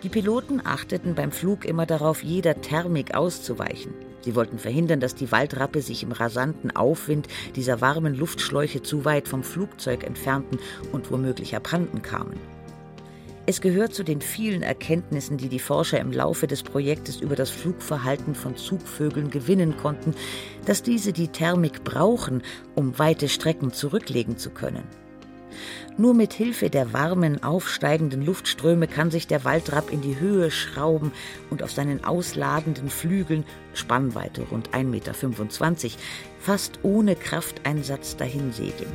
Die 0.03 0.09
Piloten 0.09 0.61
achteten 0.63 1.15
beim 1.15 1.33
Flug 1.33 1.65
immer 1.65 1.85
darauf, 1.85 2.23
jeder 2.23 2.61
Thermik 2.61 3.13
auszuweichen. 3.13 3.93
Sie 4.21 4.35
wollten 4.35 4.57
verhindern, 4.57 5.01
dass 5.01 5.15
die 5.15 5.33
Waldrappe 5.33 5.81
sich 5.81 6.01
im 6.03 6.13
rasanten 6.13 6.73
Aufwind 6.73 7.27
dieser 7.57 7.81
warmen 7.81 8.15
Luftschläuche 8.15 8.83
zu 8.83 9.03
weit 9.03 9.27
vom 9.27 9.43
Flugzeug 9.43 10.05
entfernten 10.05 10.59
und 10.93 11.11
womöglich 11.11 11.57
abhanden 11.57 12.01
kamen. 12.01 12.39
Es 13.47 13.59
gehört 13.59 13.93
zu 13.93 14.03
den 14.03 14.21
vielen 14.21 14.61
Erkenntnissen, 14.61 15.37
die 15.37 15.49
die 15.49 15.59
Forscher 15.59 15.99
im 15.99 16.11
Laufe 16.11 16.45
des 16.45 16.61
Projektes 16.61 17.19
über 17.19 17.35
das 17.35 17.49
Flugverhalten 17.49 18.35
von 18.35 18.55
Zugvögeln 18.55 19.31
gewinnen 19.31 19.77
konnten, 19.77 20.13
dass 20.65 20.83
diese 20.83 21.11
die 21.11 21.27
Thermik 21.27 21.83
brauchen, 21.83 22.43
um 22.75 22.99
weite 22.99 23.27
Strecken 23.27 23.73
zurücklegen 23.73 24.37
zu 24.37 24.51
können. 24.51 24.83
Nur 25.97 26.13
mit 26.13 26.33
Hilfe 26.33 26.69
der 26.69 26.93
warmen, 26.93 27.43
aufsteigenden 27.43 28.25
Luftströme 28.25 28.87
kann 28.87 29.11
sich 29.11 29.27
der 29.27 29.43
Waldrapp 29.43 29.91
in 29.91 30.01
die 30.01 30.19
Höhe 30.19 30.51
schrauben 30.51 31.11
und 31.49 31.63
auf 31.63 31.71
seinen 31.71 32.03
ausladenden 32.03 32.89
Flügeln, 32.89 33.43
Spannweite 33.73 34.43
rund 34.43 34.69
1,25 34.69 34.83
Meter, 34.85 35.97
fast 36.39 36.79
ohne 36.83 37.15
Krafteinsatz 37.15 38.15
dahinsegeln. 38.15 38.91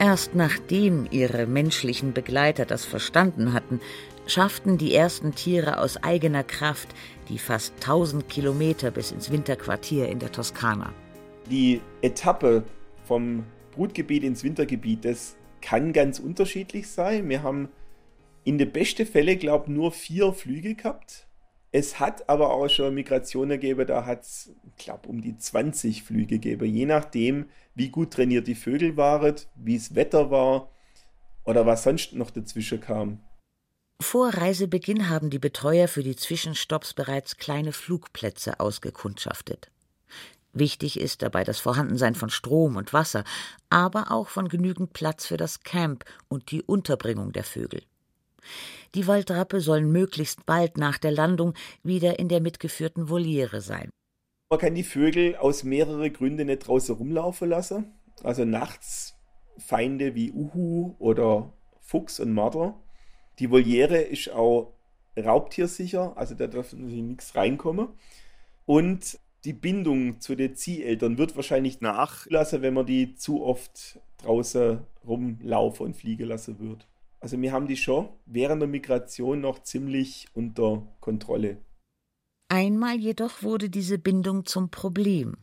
Erst 0.00 0.34
nachdem 0.34 1.06
ihre 1.10 1.46
menschlichen 1.46 2.14
Begleiter 2.14 2.64
das 2.64 2.86
verstanden 2.86 3.52
hatten, 3.52 3.80
schafften 4.26 4.78
die 4.78 4.94
ersten 4.94 5.34
Tiere 5.34 5.78
aus 5.78 6.02
eigener 6.02 6.42
Kraft 6.42 6.88
die 7.28 7.38
fast 7.38 7.74
1000 7.82 8.26
Kilometer 8.26 8.90
bis 8.90 9.12
ins 9.12 9.30
Winterquartier 9.30 10.08
in 10.08 10.18
der 10.18 10.32
Toskana. 10.32 10.94
Die 11.50 11.82
Etappe 12.00 12.64
vom 13.04 13.44
Brutgebiet 13.72 14.24
ins 14.24 14.42
Wintergebiet, 14.42 15.04
das 15.04 15.36
kann 15.60 15.92
ganz 15.92 16.18
unterschiedlich 16.18 16.88
sein. 16.88 17.28
Wir 17.28 17.42
haben 17.42 17.68
in 18.44 18.56
den 18.56 18.72
besten 18.72 19.04
Fällen, 19.04 19.38
glaube 19.38 19.70
nur 19.70 19.92
vier 19.92 20.32
Flüge 20.32 20.76
gehabt. 20.76 21.26
Es 21.72 22.00
hat 22.00 22.28
aber 22.28 22.52
auch 22.52 22.68
schon 22.68 22.94
Migrationen 22.94 23.60
gegeben, 23.60 23.86
da 23.86 24.04
hat 24.04 24.22
es, 24.22 24.52
glaube 24.76 25.08
um 25.08 25.20
die 25.20 25.36
20 25.36 26.02
Flüge 26.02 26.38
gegeben, 26.38 26.64
je 26.66 26.86
nachdem, 26.86 27.48
wie 27.74 27.90
gut 27.90 28.12
trainiert 28.12 28.48
die 28.48 28.56
Vögel 28.56 28.96
waren, 28.96 29.36
wie 29.54 29.76
es 29.76 29.94
Wetter 29.94 30.30
war 30.30 30.70
oder 31.44 31.66
was 31.66 31.84
sonst 31.84 32.12
noch 32.12 32.30
dazwischen 32.30 32.80
kam. 32.80 33.20
Vor 34.02 34.30
Reisebeginn 34.30 35.10
haben 35.10 35.30
die 35.30 35.38
Betreuer 35.38 35.86
für 35.86 36.02
die 36.02 36.16
Zwischenstopps 36.16 36.94
bereits 36.94 37.36
kleine 37.36 37.72
Flugplätze 37.72 38.58
ausgekundschaftet. 38.58 39.70
Wichtig 40.52 40.98
ist 40.98 41.22
dabei 41.22 41.44
das 41.44 41.60
Vorhandensein 41.60 42.16
von 42.16 42.30
Strom 42.30 42.76
und 42.76 42.92
Wasser, 42.92 43.24
aber 43.68 44.10
auch 44.10 44.28
von 44.28 44.48
genügend 44.48 44.92
Platz 44.92 45.26
für 45.26 45.36
das 45.36 45.60
Camp 45.60 46.04
und 46.28 46.50
die 46.50 46.62
Unterbringung 46.62 47.32
der 47.32 47.44
Vögel. 47.44 47.82
Die 48.94 49.06
Waldrappe 49.06 49.60
sollen 49.60 49.90
möglichst 49.90 50.46
bald 50.46 50.78
nach 50.78 50.98
der 50.98 51.12
Landung 51.12 51.54
wieder 51.82 52.18
in 52.18 52.28
der 52.28 52.40
mitgeführten 52.40 53.08
Voliere 53.08 53.60
sein. 53.60 53.90
Man 54.50 54.58
kann 54.58 54.74
die 54.74 54.82
Vögel 54.82 55.36
aus 55.36 55.62
mehreren 55.62 56.12
Gründen 56.12 56.46
nicht 56.48 56.66
draußen 56.66 56.94
rumlaufen 56.94 57.48
lassen. 57.48 57.94
Also 58.22 58.44
nachts 58.44 59.14
Feinde 59.58 60.14
wie 60.14 60.32
Uhu 60.32 60.96
oder 60.98 61.52
Fuchs 61.80 62.20
und 62.20 62.32
Marder. 62.32 62.80
Die 63.38 63.50
Voliere 63.50 63.98
ist 63.98 64.30
auch 64.30 64.74
raubtiersicher, 65.16 66.16
also 66.16 66.34
da 66.34 66.46
darf 66.46 66.72
natürlich 66.72 67.02
nichts 67.02 67.34
reinkommen. 67.34 67.88
Und 68.66 69.18
die 69.44 69.52
Bindung 69.52 70.20
zu 70.20 70.34
den 70.34 70.54
Zieheltern 70.54 71.16
wird 71.16 71.36
wahrscheinlich 71.36 71.80
nachlassen, 71.80 72.62
wenn 72.62 72.74
man 72.74 72.86
die 72.86 73.14
zu 73.14 73.42
oft 73.42 73.98
draußen 74.18 74.80
rumlaufen 75.06 75.86
und 75.86 75.96
fliegen 75.96 76.28
lassen 76.28 76.58
wird. 76.58 76.86
Also 77.20 77.40
wir 77.40 77.52
haben 77.52 77.68
die 77.68 77.76
schon 77.76 78.08
während 78.24 78.62
der 78.62 78.68
Migration 78.68 79.40
noch 79.40 79.62
ziemlich 79.62 80.26
unter 80.32 80.86
Kontrolle. 81.00 81.58
Einmal 82.48 82.96
jedoch 82.96 83.42
wurde 83.42 83.70
diese 83.70 83.98
Bindung 83.98 84.46
zum 84.46 84.70
Problem. 84.70 85.36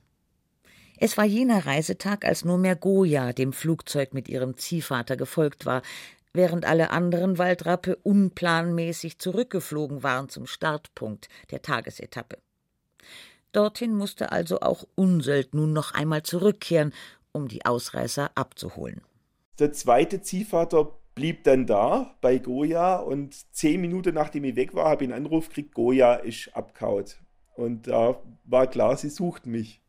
Es 1.00 1.16
war 1.16 1.26
jener 1.26 1.66
Reisetag, 1.68 2.26
als 2.26 2.44
nur 2.44 2.58
mehr 2.58 2.76
Goya 2.76 3.32
dem 3.32 3.54
Flugzeug 3.54 4.14
mit 4.14 4.28
ihrem 4.28 4.58
Ziehvater 4.58 5.16
gefolgt 5.16 5.68
war, 5.68 5.84
während 6.34 6.66
alle 6.66 6.90
anderen 6.90 7.38
Waldrappe 7.38 7.96
unplanmäßig 7.98 9.20
zurückgeflogen 9.20 10.02
waren 10.02 10.30
zum 10.30 10.48
Startpunkt 10.48 11.30
der 11.52 11.62
Tagesetappe. 11.62 12.40
Dorthin 13.52 13.96
musste 13.96 14.32
also 14.32 14.60
auch 14.60 14.88
Unseld 14.96 15.54
nun 15.54 15.74
noch 15.74 15.94
einmal 15.94 16.24
zurückkehren, 16.24 16.94
um 17.32 17.48
die 17.48 17.66
Ausreißer 17.66 18.32
abzuholen. 18.36 19.02
Der 19.60 19.72
zweite 19.72 20.22
Ziehvater 20.22 20.98
blieb 21.18 21.46
dann 21.46 21.66
da 21.66 22.16
bei 22.22 22.38
Goya 22.38 22.98
und 22.98 23.34
zehn 23.52 23.82
Minuten 23.82 24.14
nachdem 24.14 24.44
ich 24.44 24.56
weg 24.56 24.76
war, 24.76 24.88
habe 24.92 25.04
ich 25.04 25.12
einen 25.12 25.26
Anruf 25.26 25.50
gekriegt, 25.50 25.74
Goya 25.74 26.14
ist 26.14 26.56
abkaut. 26.56 27.18
Und 27.56 27.88
da 27.88 28.22
war 28.44 28.68
klar, 28.68 28.96
sie 28.98 29.10
sucht 29.10 29.48
mich. 29.48 29.82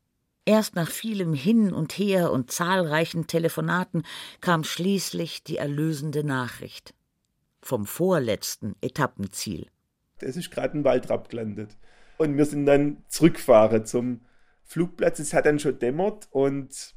Erst 0.47 0.75
nach 0.75 0.91
vielem 0.91 1.35
Hin 1.35 1.75
und 1.75 1.93
Her 1.93 2.33
und 2.33 2.51
zahlreichen 2.51 3.27
Telefonaten 3.27 4.05
kam 4.41 4.65
schließlich 4.65 5.45
die 5.45 5.59
erlösende 5.59 6.25
Nachricht. 6.25 6.95
Vom 7.61 7.85
vorletzten 7.85 8.75
Etappenziel. 8.81 9.67
Es 10.21 10.39
ist 10.39 10.51
gerade 10.51 10.79
ein 10.79 10.85
Waldrapp 10.85 11.29
gelandet. 11.29 11.77
Und 12.17 12.39
wir 12.39 12.47
sind 12.47 12.65
dann 12.65 13.05
zurückgefahren 13.09 13.85
zum 13.85 14.23
Flugplatz. 14.65 15.19
Es 15.19 15.35
hat 15.35 15.45
dann 15.45 15.59
schon 15.59 15.79
dämmert 15.79 16.27
und 16.31 16.95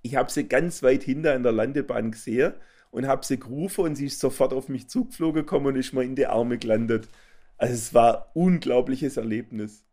ich 0.00 0.16
habe 0.16 0.32
sie 0.32 0.48
ganz 0.48 0.82
weit 0.82 1.02
hinter 1.02 1.34
in 1.34 1.42
der 1.42 1.52
Landebahn 1.52 2.12
gesehen 2.12 2.54
und 2.90 3.06
habe 3.06 3.24
sie 3.24 3.38
gerufen 3.38 3.84
und 3.84 3.94
sie 3.96 4.06
ist 4.06 4.20
sofort 4.20 4.52
auf 4.52 4.68
mich 4.68 4.88
zugeflogen 4.88 5.42
gekommen 5.42 5.66
und 5.66 5.76
ist 5.76 5.92
mir 5.92 6.04
in 6.04 6.16
die 6.16 6.26
Arme 6.26 6.58
gelandet. 6.58 7.08
Also 7.56 7.74
es 7.74 7.94
war 7.94 8.16
ein 8.16 8.22
unglaubliches 8.34 9.16
Erlebnis. 9.16 9.84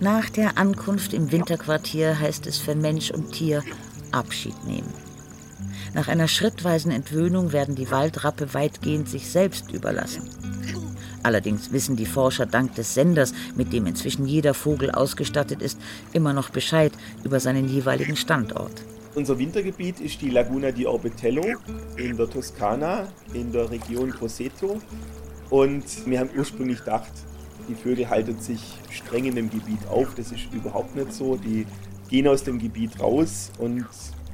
Nach 0.00 0.30
der 0.30 0.56
Ankunft 0.58 1.12
im 1.12 1.32
Winterquartier 1.32 2.20
heißt 2.20 2.46
es 2.46 2.58
für 2.58 2.76
Mensch 2.76 3.10
und 3.10 3.32
Tier 3.32 3.64
Abschied 4.12 4.64
nehmen. 4.64 4.92
Nach 5.94 6.06
einer 6.06 6.28
schrittweisen 6.28 6.92
Entwöhnung 6.92 7.52
werden 7.52 7.74
die 7.74 7.90
Waldrappe 7.90 8.54
weitgehend 8.54 9.08
sich 9.08 9.28
selbst 9.28 9.72
überlassen. 9.72 10.30
Allerdings 11.22 11.72
wissen 11.72 11.96
die 11.96 12.06
Forscher 12.06 12.46
dank 12.46 12.74
des 12.74 12.94
Senders, 12.94 13.34
mit 13.56 13.72
dem 13.72 13.86
inzwischen 13.86 14.26
jeder 14.26 14.54
Vogel 14.54 14.90
ausgestattet 14.90 15.62
ist, 15.62 15.78
immer 16.12 16.32
noch 16.32 16.50
Bescheid 16.50 16.92
über 17.24 17.40
seinen 17.40 17.68
jeweiligen 17.68 18.16
Standort. 18.16 18.72
Unser 19.14 19.38
Wintergebiet 19.38 20.00
ist 20.00 20.20
die 20.20 20.30
Laguna 20.30 20.70
di 20.70 20.86
Orbetello 20.86 21.42
in 21.96 22.16
der 22.16 22.30
Toskana, 22.30 23.08
in 23.34 23.50
der 23.50 23.70
Region 23.70 24.10
Grosseto. 24.10 24.80
Und 25.50 25.84
wir 26.06 26.20
haben 26.20 26.30
ursprünglich 26.36 26.78
gedacht, 26.78 27.10
die 27.68 27.74
Vögel 27.74 28.08
halten 28.08 28.38
sich 28.38 28.60
streng 28.90 29.24
in 29.24 29.34
dem 29.34 29.50
Gebiet 29.50 29.86
auf. 29.88 30.14
Das 30.14 30.30
ist 30.30 30.52
überhaupt 30.52 30.94
nicht 30.94 31.12
so. 31.12 31.36
Die 31.36 31.66
gehen 32.08 32.28
aus 32.28 32.44
dem 32.44 32.58
Gebiet 32.58 33.00
raus 33.00 33.50
und 33.58 33.86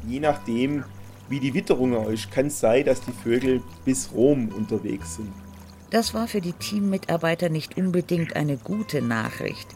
je 0.06 0.20
nachdem, 0.20 0.84
wie 1.28 1.40
die 1.40 1.54
Witterung 1.54 2.06
ist, 2.08 2.30
kann 2.30 2.46
es 2.46 2.60
sein, 2.60 2.84
dass 2.84 3.00
die 3.00 3.12
Vögel 3.12 3.62
bis 3.84 4.10
Rom 4.12 4.48
unterwegs 4.48 5.16
sind. 5.16 5.32
Das 5.94 6.12
war 6.12 6.26
für 6.26 6.40
die 6.40 6.54
Teammitarbeiter 6.54 7.50
nicht 7.50 7.76
unbedingt 7.76 8.34
eine 8.34 8.56
gute 8.56 9.00
Nachricht, 9.00 9.68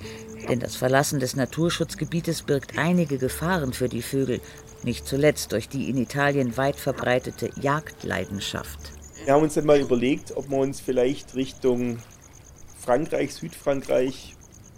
denn 0.49 0.59
das 0.59 0.75
Verlassen 0.75 1.21
des 1.21 1.37
Naturschutzgebietes 1.37 2.43
birgt 2.43 2.77
einige 2.77 3.19
Gefahren 3.19 3.73
für 3.73 3.89
die 3.89 4.03
Vögel, 4.03 4.41
nicht 4.83 5.07
zuletzt 5.07 5.53
durch 5.53 5.69
die 5.69 5.89
in 5.89 5.97
Italien 5.97 6.57
weit 6.57 6.75
verbreitete 6.75 7.51
Jagdleidenschaft. 7.61 8.81
Wir 9.25 9.33
haben 9.33 9.45
uns 9.45 9.55
dann 9.55 9.67
mal 9.67 9.79
überlegt, 9.79 10.37
ob 10.37 10.51
wir 10.51 10.59
uns 10.59 10.81
vielleicht 10.81 11.37
Richtung 11.37 11.99
Frankreich, 12.81 13.33
Südfrankreich 13.35 14.35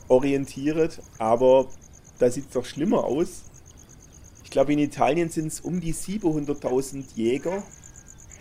orientiert, 0.08 1.00
aber 1.16 1.68
da 2.18 2.30
sieht 2.30 2.48
es 2.48 2.50
doch 2.50 2.66
schlimmer 2.66 3.04
aus. 3.04 3.44
Ich 4.44 4.50
glaube, 4.50 4.74
in 4.74 4.78
Italien 4.78 5.30
sind 5.30 5.46
es 5.46 5.60
um 5.60 5.80
die 5.80 5.94
700.000 5.94 7.14
Jäger, 7.14 7.62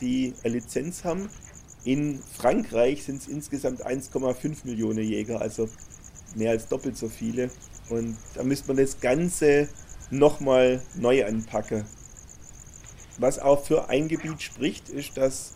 die 0.02 0.34
eine 0.44 0.56
Lizenz 0.56 1.06
haben 1.06 1.30
in 1.84 2.20
Frankreich 2.34 3.04
sind 3.04 3.22
es 3.22 3.28
insgesamt 3.28 3.86
1,5 3.86 4.58
Millionen 4.66 5.04
Jäger, 5.04 5.42
also 5.42 5.70
mehr 6.36 6.52
als 6.52 6.68
doppelt 6.68 6.98
so 6.98 7.10
viele. 7.10 7.50
Und 7.90 8.18
da 8.36 8.44
müsste 8.44 8.68
man 8.68 8.78
das 8.78 9.00
Ganze 9.00 9.70
nochmal 10.12 10.82
neu 10.96 11.26
anpacken. 11.26 11.86
Was 13.18 13.40
auch 13.40 13.64
für 13.66 13.90
ein 13.90 14.08
Gebiet 14.08 14.42
spricht, 14.42 14.90
ist, 14.90 15.18
dass 15.18 15.54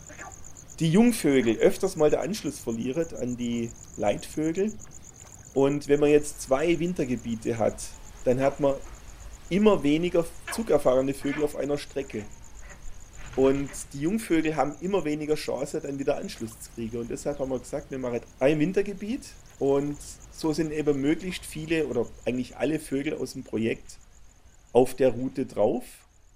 die 0.79 0.91
Jungvögel 0.91 1.57
öfters 1.57 1.95
mal 1.95 2.09
den 2.09 2.19
Anschluss 2.19 2.59
verlieren 2.59 3.05
an 3.21 3.37
die 3.37 3.69
Leitvögel. 3.97 4.73
Und 5.53 5.87
wenn 5.87 5.99
man 5.99 6.09
jetzt 6.09 6.41
zwei 6.41 6.79
Wintergebiete 6.79 7.57
hat, 7.57 7.75
dann 8.25 8.39
hat 8.39 8.59
man 8.59 8.75
immer 9.49 9.83
weniger 9.83 10.25
zugerfahrene 10.51 11.13
Vögel 11.13 11.43
auf 11.43 11.55
einer 11.55 11.77
Strecke. 11.77 12.23
Und 13.35 13.69
die 13.93 14.01
Jungvögel 14.01 14.55
haben 14.55 14.75
immer 14.81 15.05
weniger 15.05 15.35
Chance, 15.35 15.81
dann 15.81 15.97
wieder 15.97 16.17
Anschluss 16.17 16.59
zu 16.59 16.69
kriegen. 16.75 16.97
Und 16.97 17.09
deshalb 17.09 17.39
haben 17.39 17.49
wir 17.49 17.59
gesagt, 17.59 17.89
wir 17.89 17.97
machen 17.97 18.21
ein 18.39 18.59
Wintergebiet 18.59 19.21
und 19.59 19.97
so 20.31 20.53
sind 20.53 20.71
eben 20.71 21.01
möglichst 21.01 21.45
viele 21.45 21.87
oder 21.87 22.05
eigentlich 22.25 22.57
alle 22.57 22.79
Vögel 22.79 23.15
aus 23.15 23.33
dem 23.33 23.43
Projekt 23.43 23.97
auf 24.71 24.95
der 24.95 25.09
Route 25.09 25.45
drauf 25.45 25.83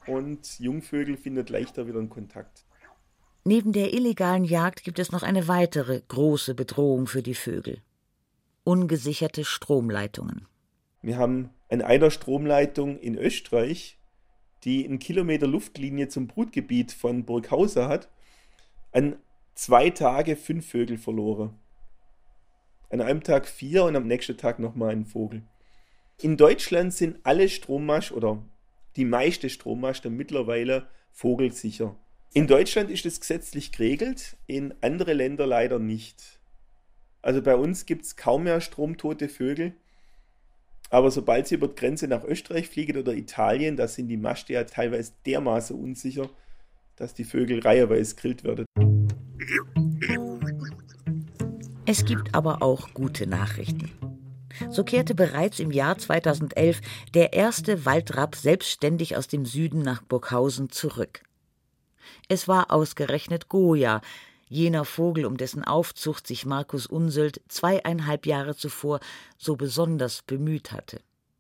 und 0.08 0.60
Jungvögel 0.60 1.18
findet 1.18 1.50
leichter 1.50 1.88
wieder 1.88 2.00
einen 2.00 2.10
Kontakt. 2.10 2.66
Neben 3.44 3.72
der 3.72 3.94
illegalen 3.94 4.44
Jagd 4.44 4.84
gibt 4.84 5.00
es 5.00 5.12
noch 5.12 5.24
eine 5.24 5.48
weitere 5.48 6.02
große 6.08 6.54
Bedrohung 6.54 7.08
für 7.08 7.22
die 7.22 7.36
Vögel. 7.36 7.82
Ungesicherte 8.64 9.46
Stromleitungen. 9.46 10.48
Wir 11.02 11.18
haben 11.18 11.52
an 11.70 11.82
einer 11.82 12.12
Stromleitung 12.12 13.00
in 13.00 13.18
Österreich 13.18 13.97
die 14.64 14.86
einen 14.86 15.00
Kilometer 15.00 15.48
Luftlinie 15.48 16.08
zum 16.08 16.28
Brutgebiet 16.28 16.92
von 16.92 17.26
Burghausen 17.26 17.88
hat, 17.88 18.10
an 18.92 19.18
zwei 19.56 19.90
Tage 19.90 20.36
fünf 20.36 20.68
Vögel 20.68 20.98
verloren. 20.98 21.58
An 22.90 23.02
einem 23.02 23.24
Tag 23.24 23.48
vier 23.48 23.84
und 23.84 23.96
am 23.96 24.08
nächsten 24.08 24.38
Tag 24.38 24.60
nochmal 24.60 24.92
ein 24.92 25.06
Vogel. 25.06 25.44
In 26.22 26.38
Deutschland 26.38 26.94
sind 26.94 27.20
alle 27.24 27.50
Strommast 27.50 28.12
oder 28.12 28.44
die 28.96 29.06
meiste 29.06 29.50
Strommasten 29.50 30.16
mittlerweile 30.16 30.88
vogelsicher. 31.12 31.96
In 32.34 32.48
Deutschland 32.48 32.90
ist 32.90 33.06
es 33.06 33.20
gesetzlich 33.20 33.72
geregelt, 33.72 34.38
in 34.48 34.74
andere 34.82 35.14
Länder 35.14 35.46
leider 35.46 35.80
nicht. 35.80 36.40
Also 37.22 37.42
bei 37.42 37.56
uns 37.56 37.86
gibt 37.86 38.06
es 38.06 38.16
kaum 38.16 38.44
mehr 38.44 38.62
stromtote 38.62 39.30
Vögel. 39.30 39.74
Aber 40.90 41.12
sobald 41.12 41.48
sie 41.48 41.56
über 41.56 41.68
die 41.68 41.76
Grenze 41.76 42.08
nach 42.08 42.24
Österreich 42.24 42.68
fliegen 42.68 42.98
oder 42.98 43.14
Italien, 43.14 43.76
da 43.76 43.88
sind 43.88 44.08
die 44.08 44.18
Maste 44.18 44.54
ja 44.54 44.64
teilweise 44.64 45.12
dermaßen 45.26 45.78
unsicher, 45.78 46.30
dass 46.96 47.14
die 47.14 47.26
Vögel 47.26 47.60
reiheweise 47.60 48.16
grillt 48.16 48.44
werden. 48.44 48.66
Es 51.86 52.06
gibt 52.06 52.34
aber 52.36 52.62
auch 52.62 52.94
gute 52.94 53.28
Nachrichten. 53.28 53.92
So 54.70 54.84
kehrte 54.84 55.14
bereits 55.14 55.60
im 55.60 55.72
Jahr 55.72 55.98
2011 55.98 56.82
der 57.14 57.34
erste 57.34 57.86
Waldrapp 57.86 58.36
selbstständig 58.36 59.16
aus 59.16 59.28
dem 59.28 59.46
Süden 59.46 59.82
nach 59.82 60.02
Burghausen 60.02 60.70
zurück. 60.70 61.22
Es 62.28 62.48
war 62.48 62.72
ausgerechnet 62.72 63.50
Goya, 63.50 64.02
jener 64.48 64.86
Vogel, 64.86 65.26
um 65.26 65.38
dessen 65.38 65.64
Aufzucht 65.64 66.28
sich 66.28 66.46
Markus 66.46 66.88
Unseld 66.88 67.42
zweieinhalb 67.48 68.26
Jahre 68.26 68.56
zuvor 68.56 69.00
so 69.38 69.56
besonders 69.56 70.22
bemüht 70.22 70.72
hatte. 70.72 71.00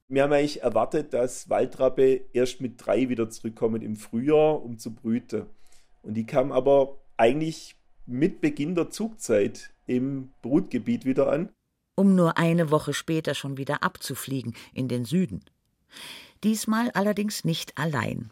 Wir 0.09 0.23
haben 0.23 0.33
eigentlich 0.33 0.61
erwartet, 0.61 1.13
dass 1.13 1.49
Waldrappe 1.49 2.21
erst 2.31 2.61
mit 2.61 2.85
drei 2.85 3.09
wieder 3.09 3.29
zurückkommen 3.29 3.81
im 3.81 3.97
Frühjahr, 3.97 4.63
um 4.63 4.77
zu 4.77 4.93
brüten. 4.93 5.47
Und 6.01 6.13
die 6.13 6.25
kam 6.25 6.51
aber 6.53 6.97
eigentlich 7.17 7.75
mit 8.05 8.39
Beginn 8.39 8.75
der 8.75 8.89
Zugzeit 8.89 9.73
im 9.85 10.31
Brutgebiet 10.41 11.03
wieder 11.03 11.29
an. 11.29 11.49
Um 11.95 12.15
nur 12.15 12.37
eine 12.37 12.71
Woche 12.71 12.93
später 12.93 13.33
schon 13.33 13.57
wieder 13.57 13.83
abzufliegen 13.83 14.55
in 14.73 14.87
den 14.87 15.03
Süden. 15.03 15.43
Diesmal 16.43 16.91
allerdings 16.91 17.43
nicht 17.43 17.77
allein. 17.77 18.31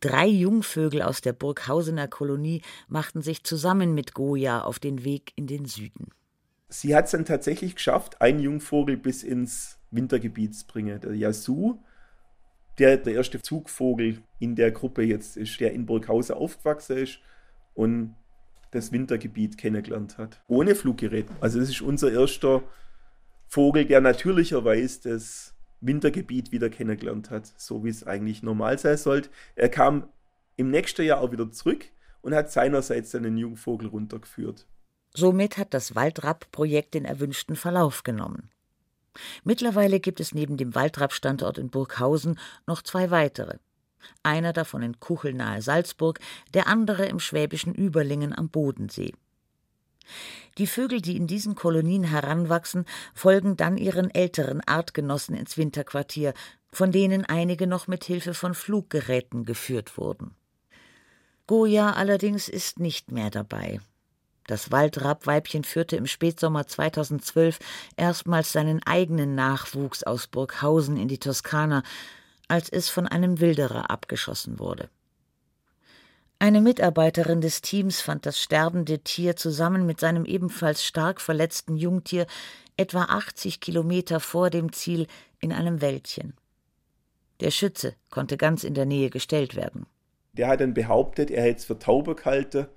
Drei 0.00 0.26
Jungvögel 0.26 1.02
aus 1.02 1.20
der 1.20 1.32
Burghausener 1.32 2.08
Kolonie 2.08 2.62
machten 2.88 3.22
sich 3.22 3.44
zusammen 3.44 3.94
mit 3.94 4.14
Goya 4.14 4.62
auf 4.62 4.78
den 4.78 5.04
Weg 5.04 5.32
in 5.36 5.46
den 5.46 5.66
Süden. 5.66 6.08
Sie 6.68 6.94
hat 6.94 7.06
es 7.06 7.10
dann 7.10 7.24
tatsächlich 7.24 7.74
geschafft, 7.74 8.20
einen 8.20 8.38
Jungvogel 8.38 8.96
bis 8.96 9.22
ins 9.22 9.78
Wintergebiet 9.90 10.54
zu 10.54 10.66
bringen. 10.66 11.00
Der 11.00 11.14
Yasu, 11.14 11.78
der 12.78 12.96
der 12.96 13.14
erste 13.14 13.42
Zugvogel 13.42 14.22
in 14.38 14.54
der 14.54 14.70
Gruppe 14.70 15.02
jetzt 15.02 15.36
ist, 15.36 15.58
der 15.60 15.72
in 15.72 15.86
Burghausen 15.86 16.36
aufgewachsen 16.36 16.98
ist 16.98 17.18
und 17.74 18.14
das 18.70 18.92
Wintergebiet 18.92 19.58
kennengelernt 19.58 20.16
hat. 20.16 20.40
Ohne 20.46 20.74
Fluggerät. 20.74 21.26
Also 21.40 21.58
das 21.58 21.68
ist 21.68 21.82
unser 21.82 22.12
erster 22.12 22.62
Vogel, 23.48 23.84
der 23.84 24.00
natürlicherweise 24.00 25.10
das 25.10 25.54
Wintergebiet 25.80 26.52
wieder 26.52 26.70
kennengelernt 26.70 27.30
hat, 27.30 27.52
so 27.56 27.84
wie 27.84 27.88
es 27.88 28.06
eigentlich 28.06 28.42
normal 28.42 28.78
sein 28.78 28.96
sollte. 28.96 29.30
Er 29.54 29.68
kam 29.68 30.08
im 30.56 30.70
nächsten 30.70 31.02
Jahr 31.02 31.20
auch 31.20 31.32
wieder 31.32 31.50
zurück 31.50 31.86
und 32.20 32.34
hat 32.34 32.50
seinerseits 32.50 33.10
seinen 33.10 33.36
Jungvogel 33.36 33.88
runtergeführt. 33.88 34.66
Somit 35.14 35.56
hat 35.56 35.74
das 35.74 35.94
Waldrapp-Projekt 35.94 36.94
den 36.94 37.04
erwünschten 37.04 37.56
Verlauf 37.56 38.02
genommen. 38.02 38.50
Mittlerweile 39.42 39.98
gibt 40.00 40.20
es 40.20 40.34
neben 40.34 40.56
dem 40.56 40.74
Waldrapp-Standort 40.74 41.58
in 41.58 41.70
Burghausen 41.70 42.38
noch 42.66 42.82
zwei 42.82 43.10
weitere. 43.10 43.58
Einer 44.22 44.52
davon 44.52 44.82
in 44.82 45.00
Kuchel 45.00 45.34
nahe 45.34 45.62
Salzburg, 45.62 46.20
der 46.54 46.68
andere 46.68 47.06
im 47.06 47.20
schwäbischen 47.20 47.74
Überlingen 47.74 48.36
am 48.36 48.48
Bodensee. 48.48 49.12
Die 50.58 50.66
Vögel, 50.66 51.00
die 51.00 51.16
in 51.16 51.26
diesen 51.26 51.54
Kolonien 51.54 52.04
heranwachsen, 52.04 52.84
folgen 53.14 53.56
dann 53.56 53.76
ihren 53.76 54.10
älteren 54.14 54.60
Artgenossen 54.66 55.34
ins 55.34 55.56
Winterquartier, 55.56 56.34
von 56.72 56.92
denen 56.92 57.24
einige 57.24 57.66
noch 57.66 57.88
mit 57.88 58.04
Hilfe 58.04 58.34
von 58.34 58.54
Fluggeräten 58.54 59.44
geführt 59.44 59.96
wurden. 59.96 60.34
Goya 61.46 61.92
allerdings 61.92 62.48
ist 62.48 62.78
nicht 62.78 63.10
mehr 63.10 63.30
dabei. 63.30 63.80
Das 64.46 64.70
Waldrappweibchen 64.70 65.64
führte 65.64 65.96
im 65.96 66.06
Spätsommer 66.06 66.66
2012 66.66 67.58
erstmals 67.96 68.52
seinen 68.52 68.82
eigenen 68.84 69.34
Nachwuchs 69.34 70.02
aus 70.02 70.26
Burghausen 70.26 70.96
in 70.96 71.08
die 71.08 71.18
Toskana, 71.18 71.82
als 72.48 72.68
es 72.68 72.88
von 72.88 73.06
einem 73.06 73.38
Wilderer 73.40 73.90
abgeschossen 73.90 74.58
wurde. 74.58 74.90
Eine 76.42 76.62
Mitarbeiterin 76.62 77.42
des 77.42 77.60
Teams 77.60 78.00
fand 78.00 78.24
das 78.24 78.40
sterbende 78.40 79.00
Tier 79.00 79.36
zusammen 79.36 79.84
mit 79.84 80.00
seinem 80.00 80.24
ebenfalls 80.24 80.82
stark 80.82 81.20
verletzten 81.20 81.76
Jungtier 81.76 82.26
etwa 82.78 83.02
80 83.02 83.60
Kilometer 83.60 84.20
vor 84.20 84.48
dem 84.48 84.72
Ziel 84.72 85.06
in 85.38 85.52
einem 85.52 85.82
Wäldchen. 85.82 86.32
Der 87.40 87.50
Schütze 87.50 87.94
konnte 88.08 88.38
ganz 88.38 88.64
in 88.64 88.72
der 88.72 88.86
Nähe 88.86 89.10
gestellt 89.10 89.54
werden. 89.54 89.84
Der 90.32 90.48
hat 90.48 90.62
dann 90.62 90.72
behauptet, 90.72 91.30
er 91.30 91.42
hätte 91.42 91.58
es 91.58 91.66
für 91.66 91.78
Taube 91.78 92.14
gehalten. 92.14 92.68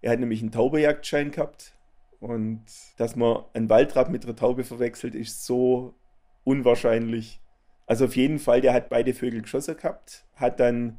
Er 0.00 0.10
hat 0.10 0.18
nämlich 0.18 0.40
einen 0.40 0.50
Taubejagdschein 0.50 1.30
gehabt. 1.30 1.74
Und 2.18 2.64
dass 2.96 3.14
man 3.14 3.44
einen 3.54 3.70
Waldrapp 3.70 4.10
mit 4.10 4.24
einer 4.24 4.34
Taube 4.34 4.64
verwechselt, 4.64 5.14
ist 5.14 5.46
so 5.46 5.94
unwahrscheinlich. 6.42 7.40
Also 7.86 8.06
auf 8.06 8.16
jeden 8.16 8.40
Fall, 8.40 8.62
der 8.62 8.74
hat 8.74 8.88
beide 8.88 9.14
Vögel 9.14 9.42
geschossen 9.42 9.76
gehabt, 9.76 10.24
hat 10.34 10.58
dann 10.58 10.98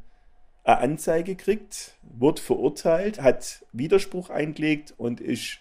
eine 0.63 0.79
Anzeige 0.79 1.35
gekriegt, 1.35 1.95
wurde 2.01 2.41
verurteilt, 2.41 3.21
hat 3.21 3.65
Widerspruch 3.71 4.29
eingelegt 4.29 4.93
und 4.97 5.19
ist 5.19 5.59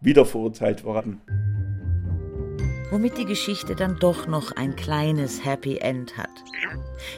wieder 0.00 0.26
verurteilt 0.26 0.84
worden. 0.84 1.20
Womit 2.90 3.18
die 3.18 3.24
Geschichte 3.24 3.76
dann 3.76 3.98
doch 4.00 4.26
noch 4.26 4.50
ein 4.52 4.74
kleines 4.74 5.44
Happy 5.44 5.78
End 5.78 6.16
hat. 6.16 6.28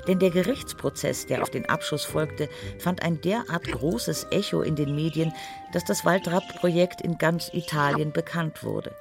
Denn 0.07 0.19
der 0.19 0.31
Gerichtsprozess, 0.31 1.27
der 1.27 1.41
auf 1.41 1.49
den 1.49 1.67
Abschuss 1.67 2.05
folgte, 2.05 2.51
fand 2.79 3.03
ein 3.03 3.23
derart 3.23 3.65
großes 3.65 4.27
Echo 4.31 4.61
in 4.61 4.77
den 4.77 4.95
Medien, 4.95 5.33
dass 5.73 5.85
das 5.85 6.05
Waldrapp-Projekt 6.05 7.01
in 7.01 7.17
ganz 7.17 7.51
Italien 7.55 8.13
bekannt 8.13 8.63
wurde. 8.63 8.95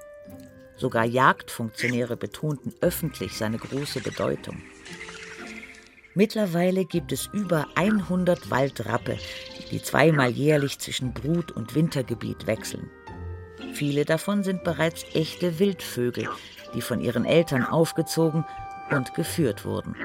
Sogar 0.78 1.04
Jagdfunktionäre 1.04 2.15
betonten 2.15 2.74
öffentlich 2.80 3.38
seine 3.38 3.58
große 3.58 4.00
Bedeutung. 4.00 4.63
Mittlerweile 6.13 6.86
gibt 6.86 7.12
es 7.12 7.28
über 7.28 7.67
100 7.76 8.52
Waldrappe, 8.52 9.17
die 9.71 9.82
zweimal 9.82 10.30
jährlich 10.30 10.78
zwischen 10.80 11.13
Brut- 11.13 11.52
und 11.52 11.74
Wintergebiet 11.74 12.47
wechseln. 12.47 12.89
Viele 13.74 14.04
davon 14.04 14.43
sind 14.43 14.63
bereits 14.63 15.06
echte 15.13 15.60
Wildvögel, 15.60 16.28
die 16.74 16.82
von 16.82 17.00
ihren 17.00 17.24
Eltern 17.24 17.65
aufgezogen 17.65 18.45
und 18.89 19.13
geführt 19.13 19.63
wurden. 19.63 19.95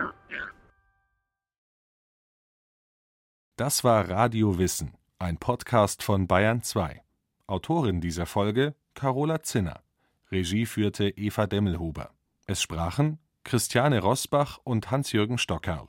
Das 3.56 3.82
war 3.82 4.08
Radio 4.08 4.58
Wissen, 4.58 4.94
ein 5.18 5.38
Podcast 5.38 6.02
von 6.02 6.28
Bayern 6.28 6.62
2. 6.62 7.02
Autorin 7.48 8.00
dieser 8.00 8.26
Folge 8.26 8.74
Carola 8.94 9.42
Zinner. 9.42 9.82
Regie 10.30 10.66
führte 10.66 11.08
Eva 11.08 11.46
Demmelhuber. 11.46 12.10
Es 12.46 12.62
sprachen 12.62 13.18
Christiane 13.44 14.00
Rosbach 14.00 14.58
und 14.64 14.90
Hans-Jürgen 14.90 15.38
Stockerl. 15.38 15.88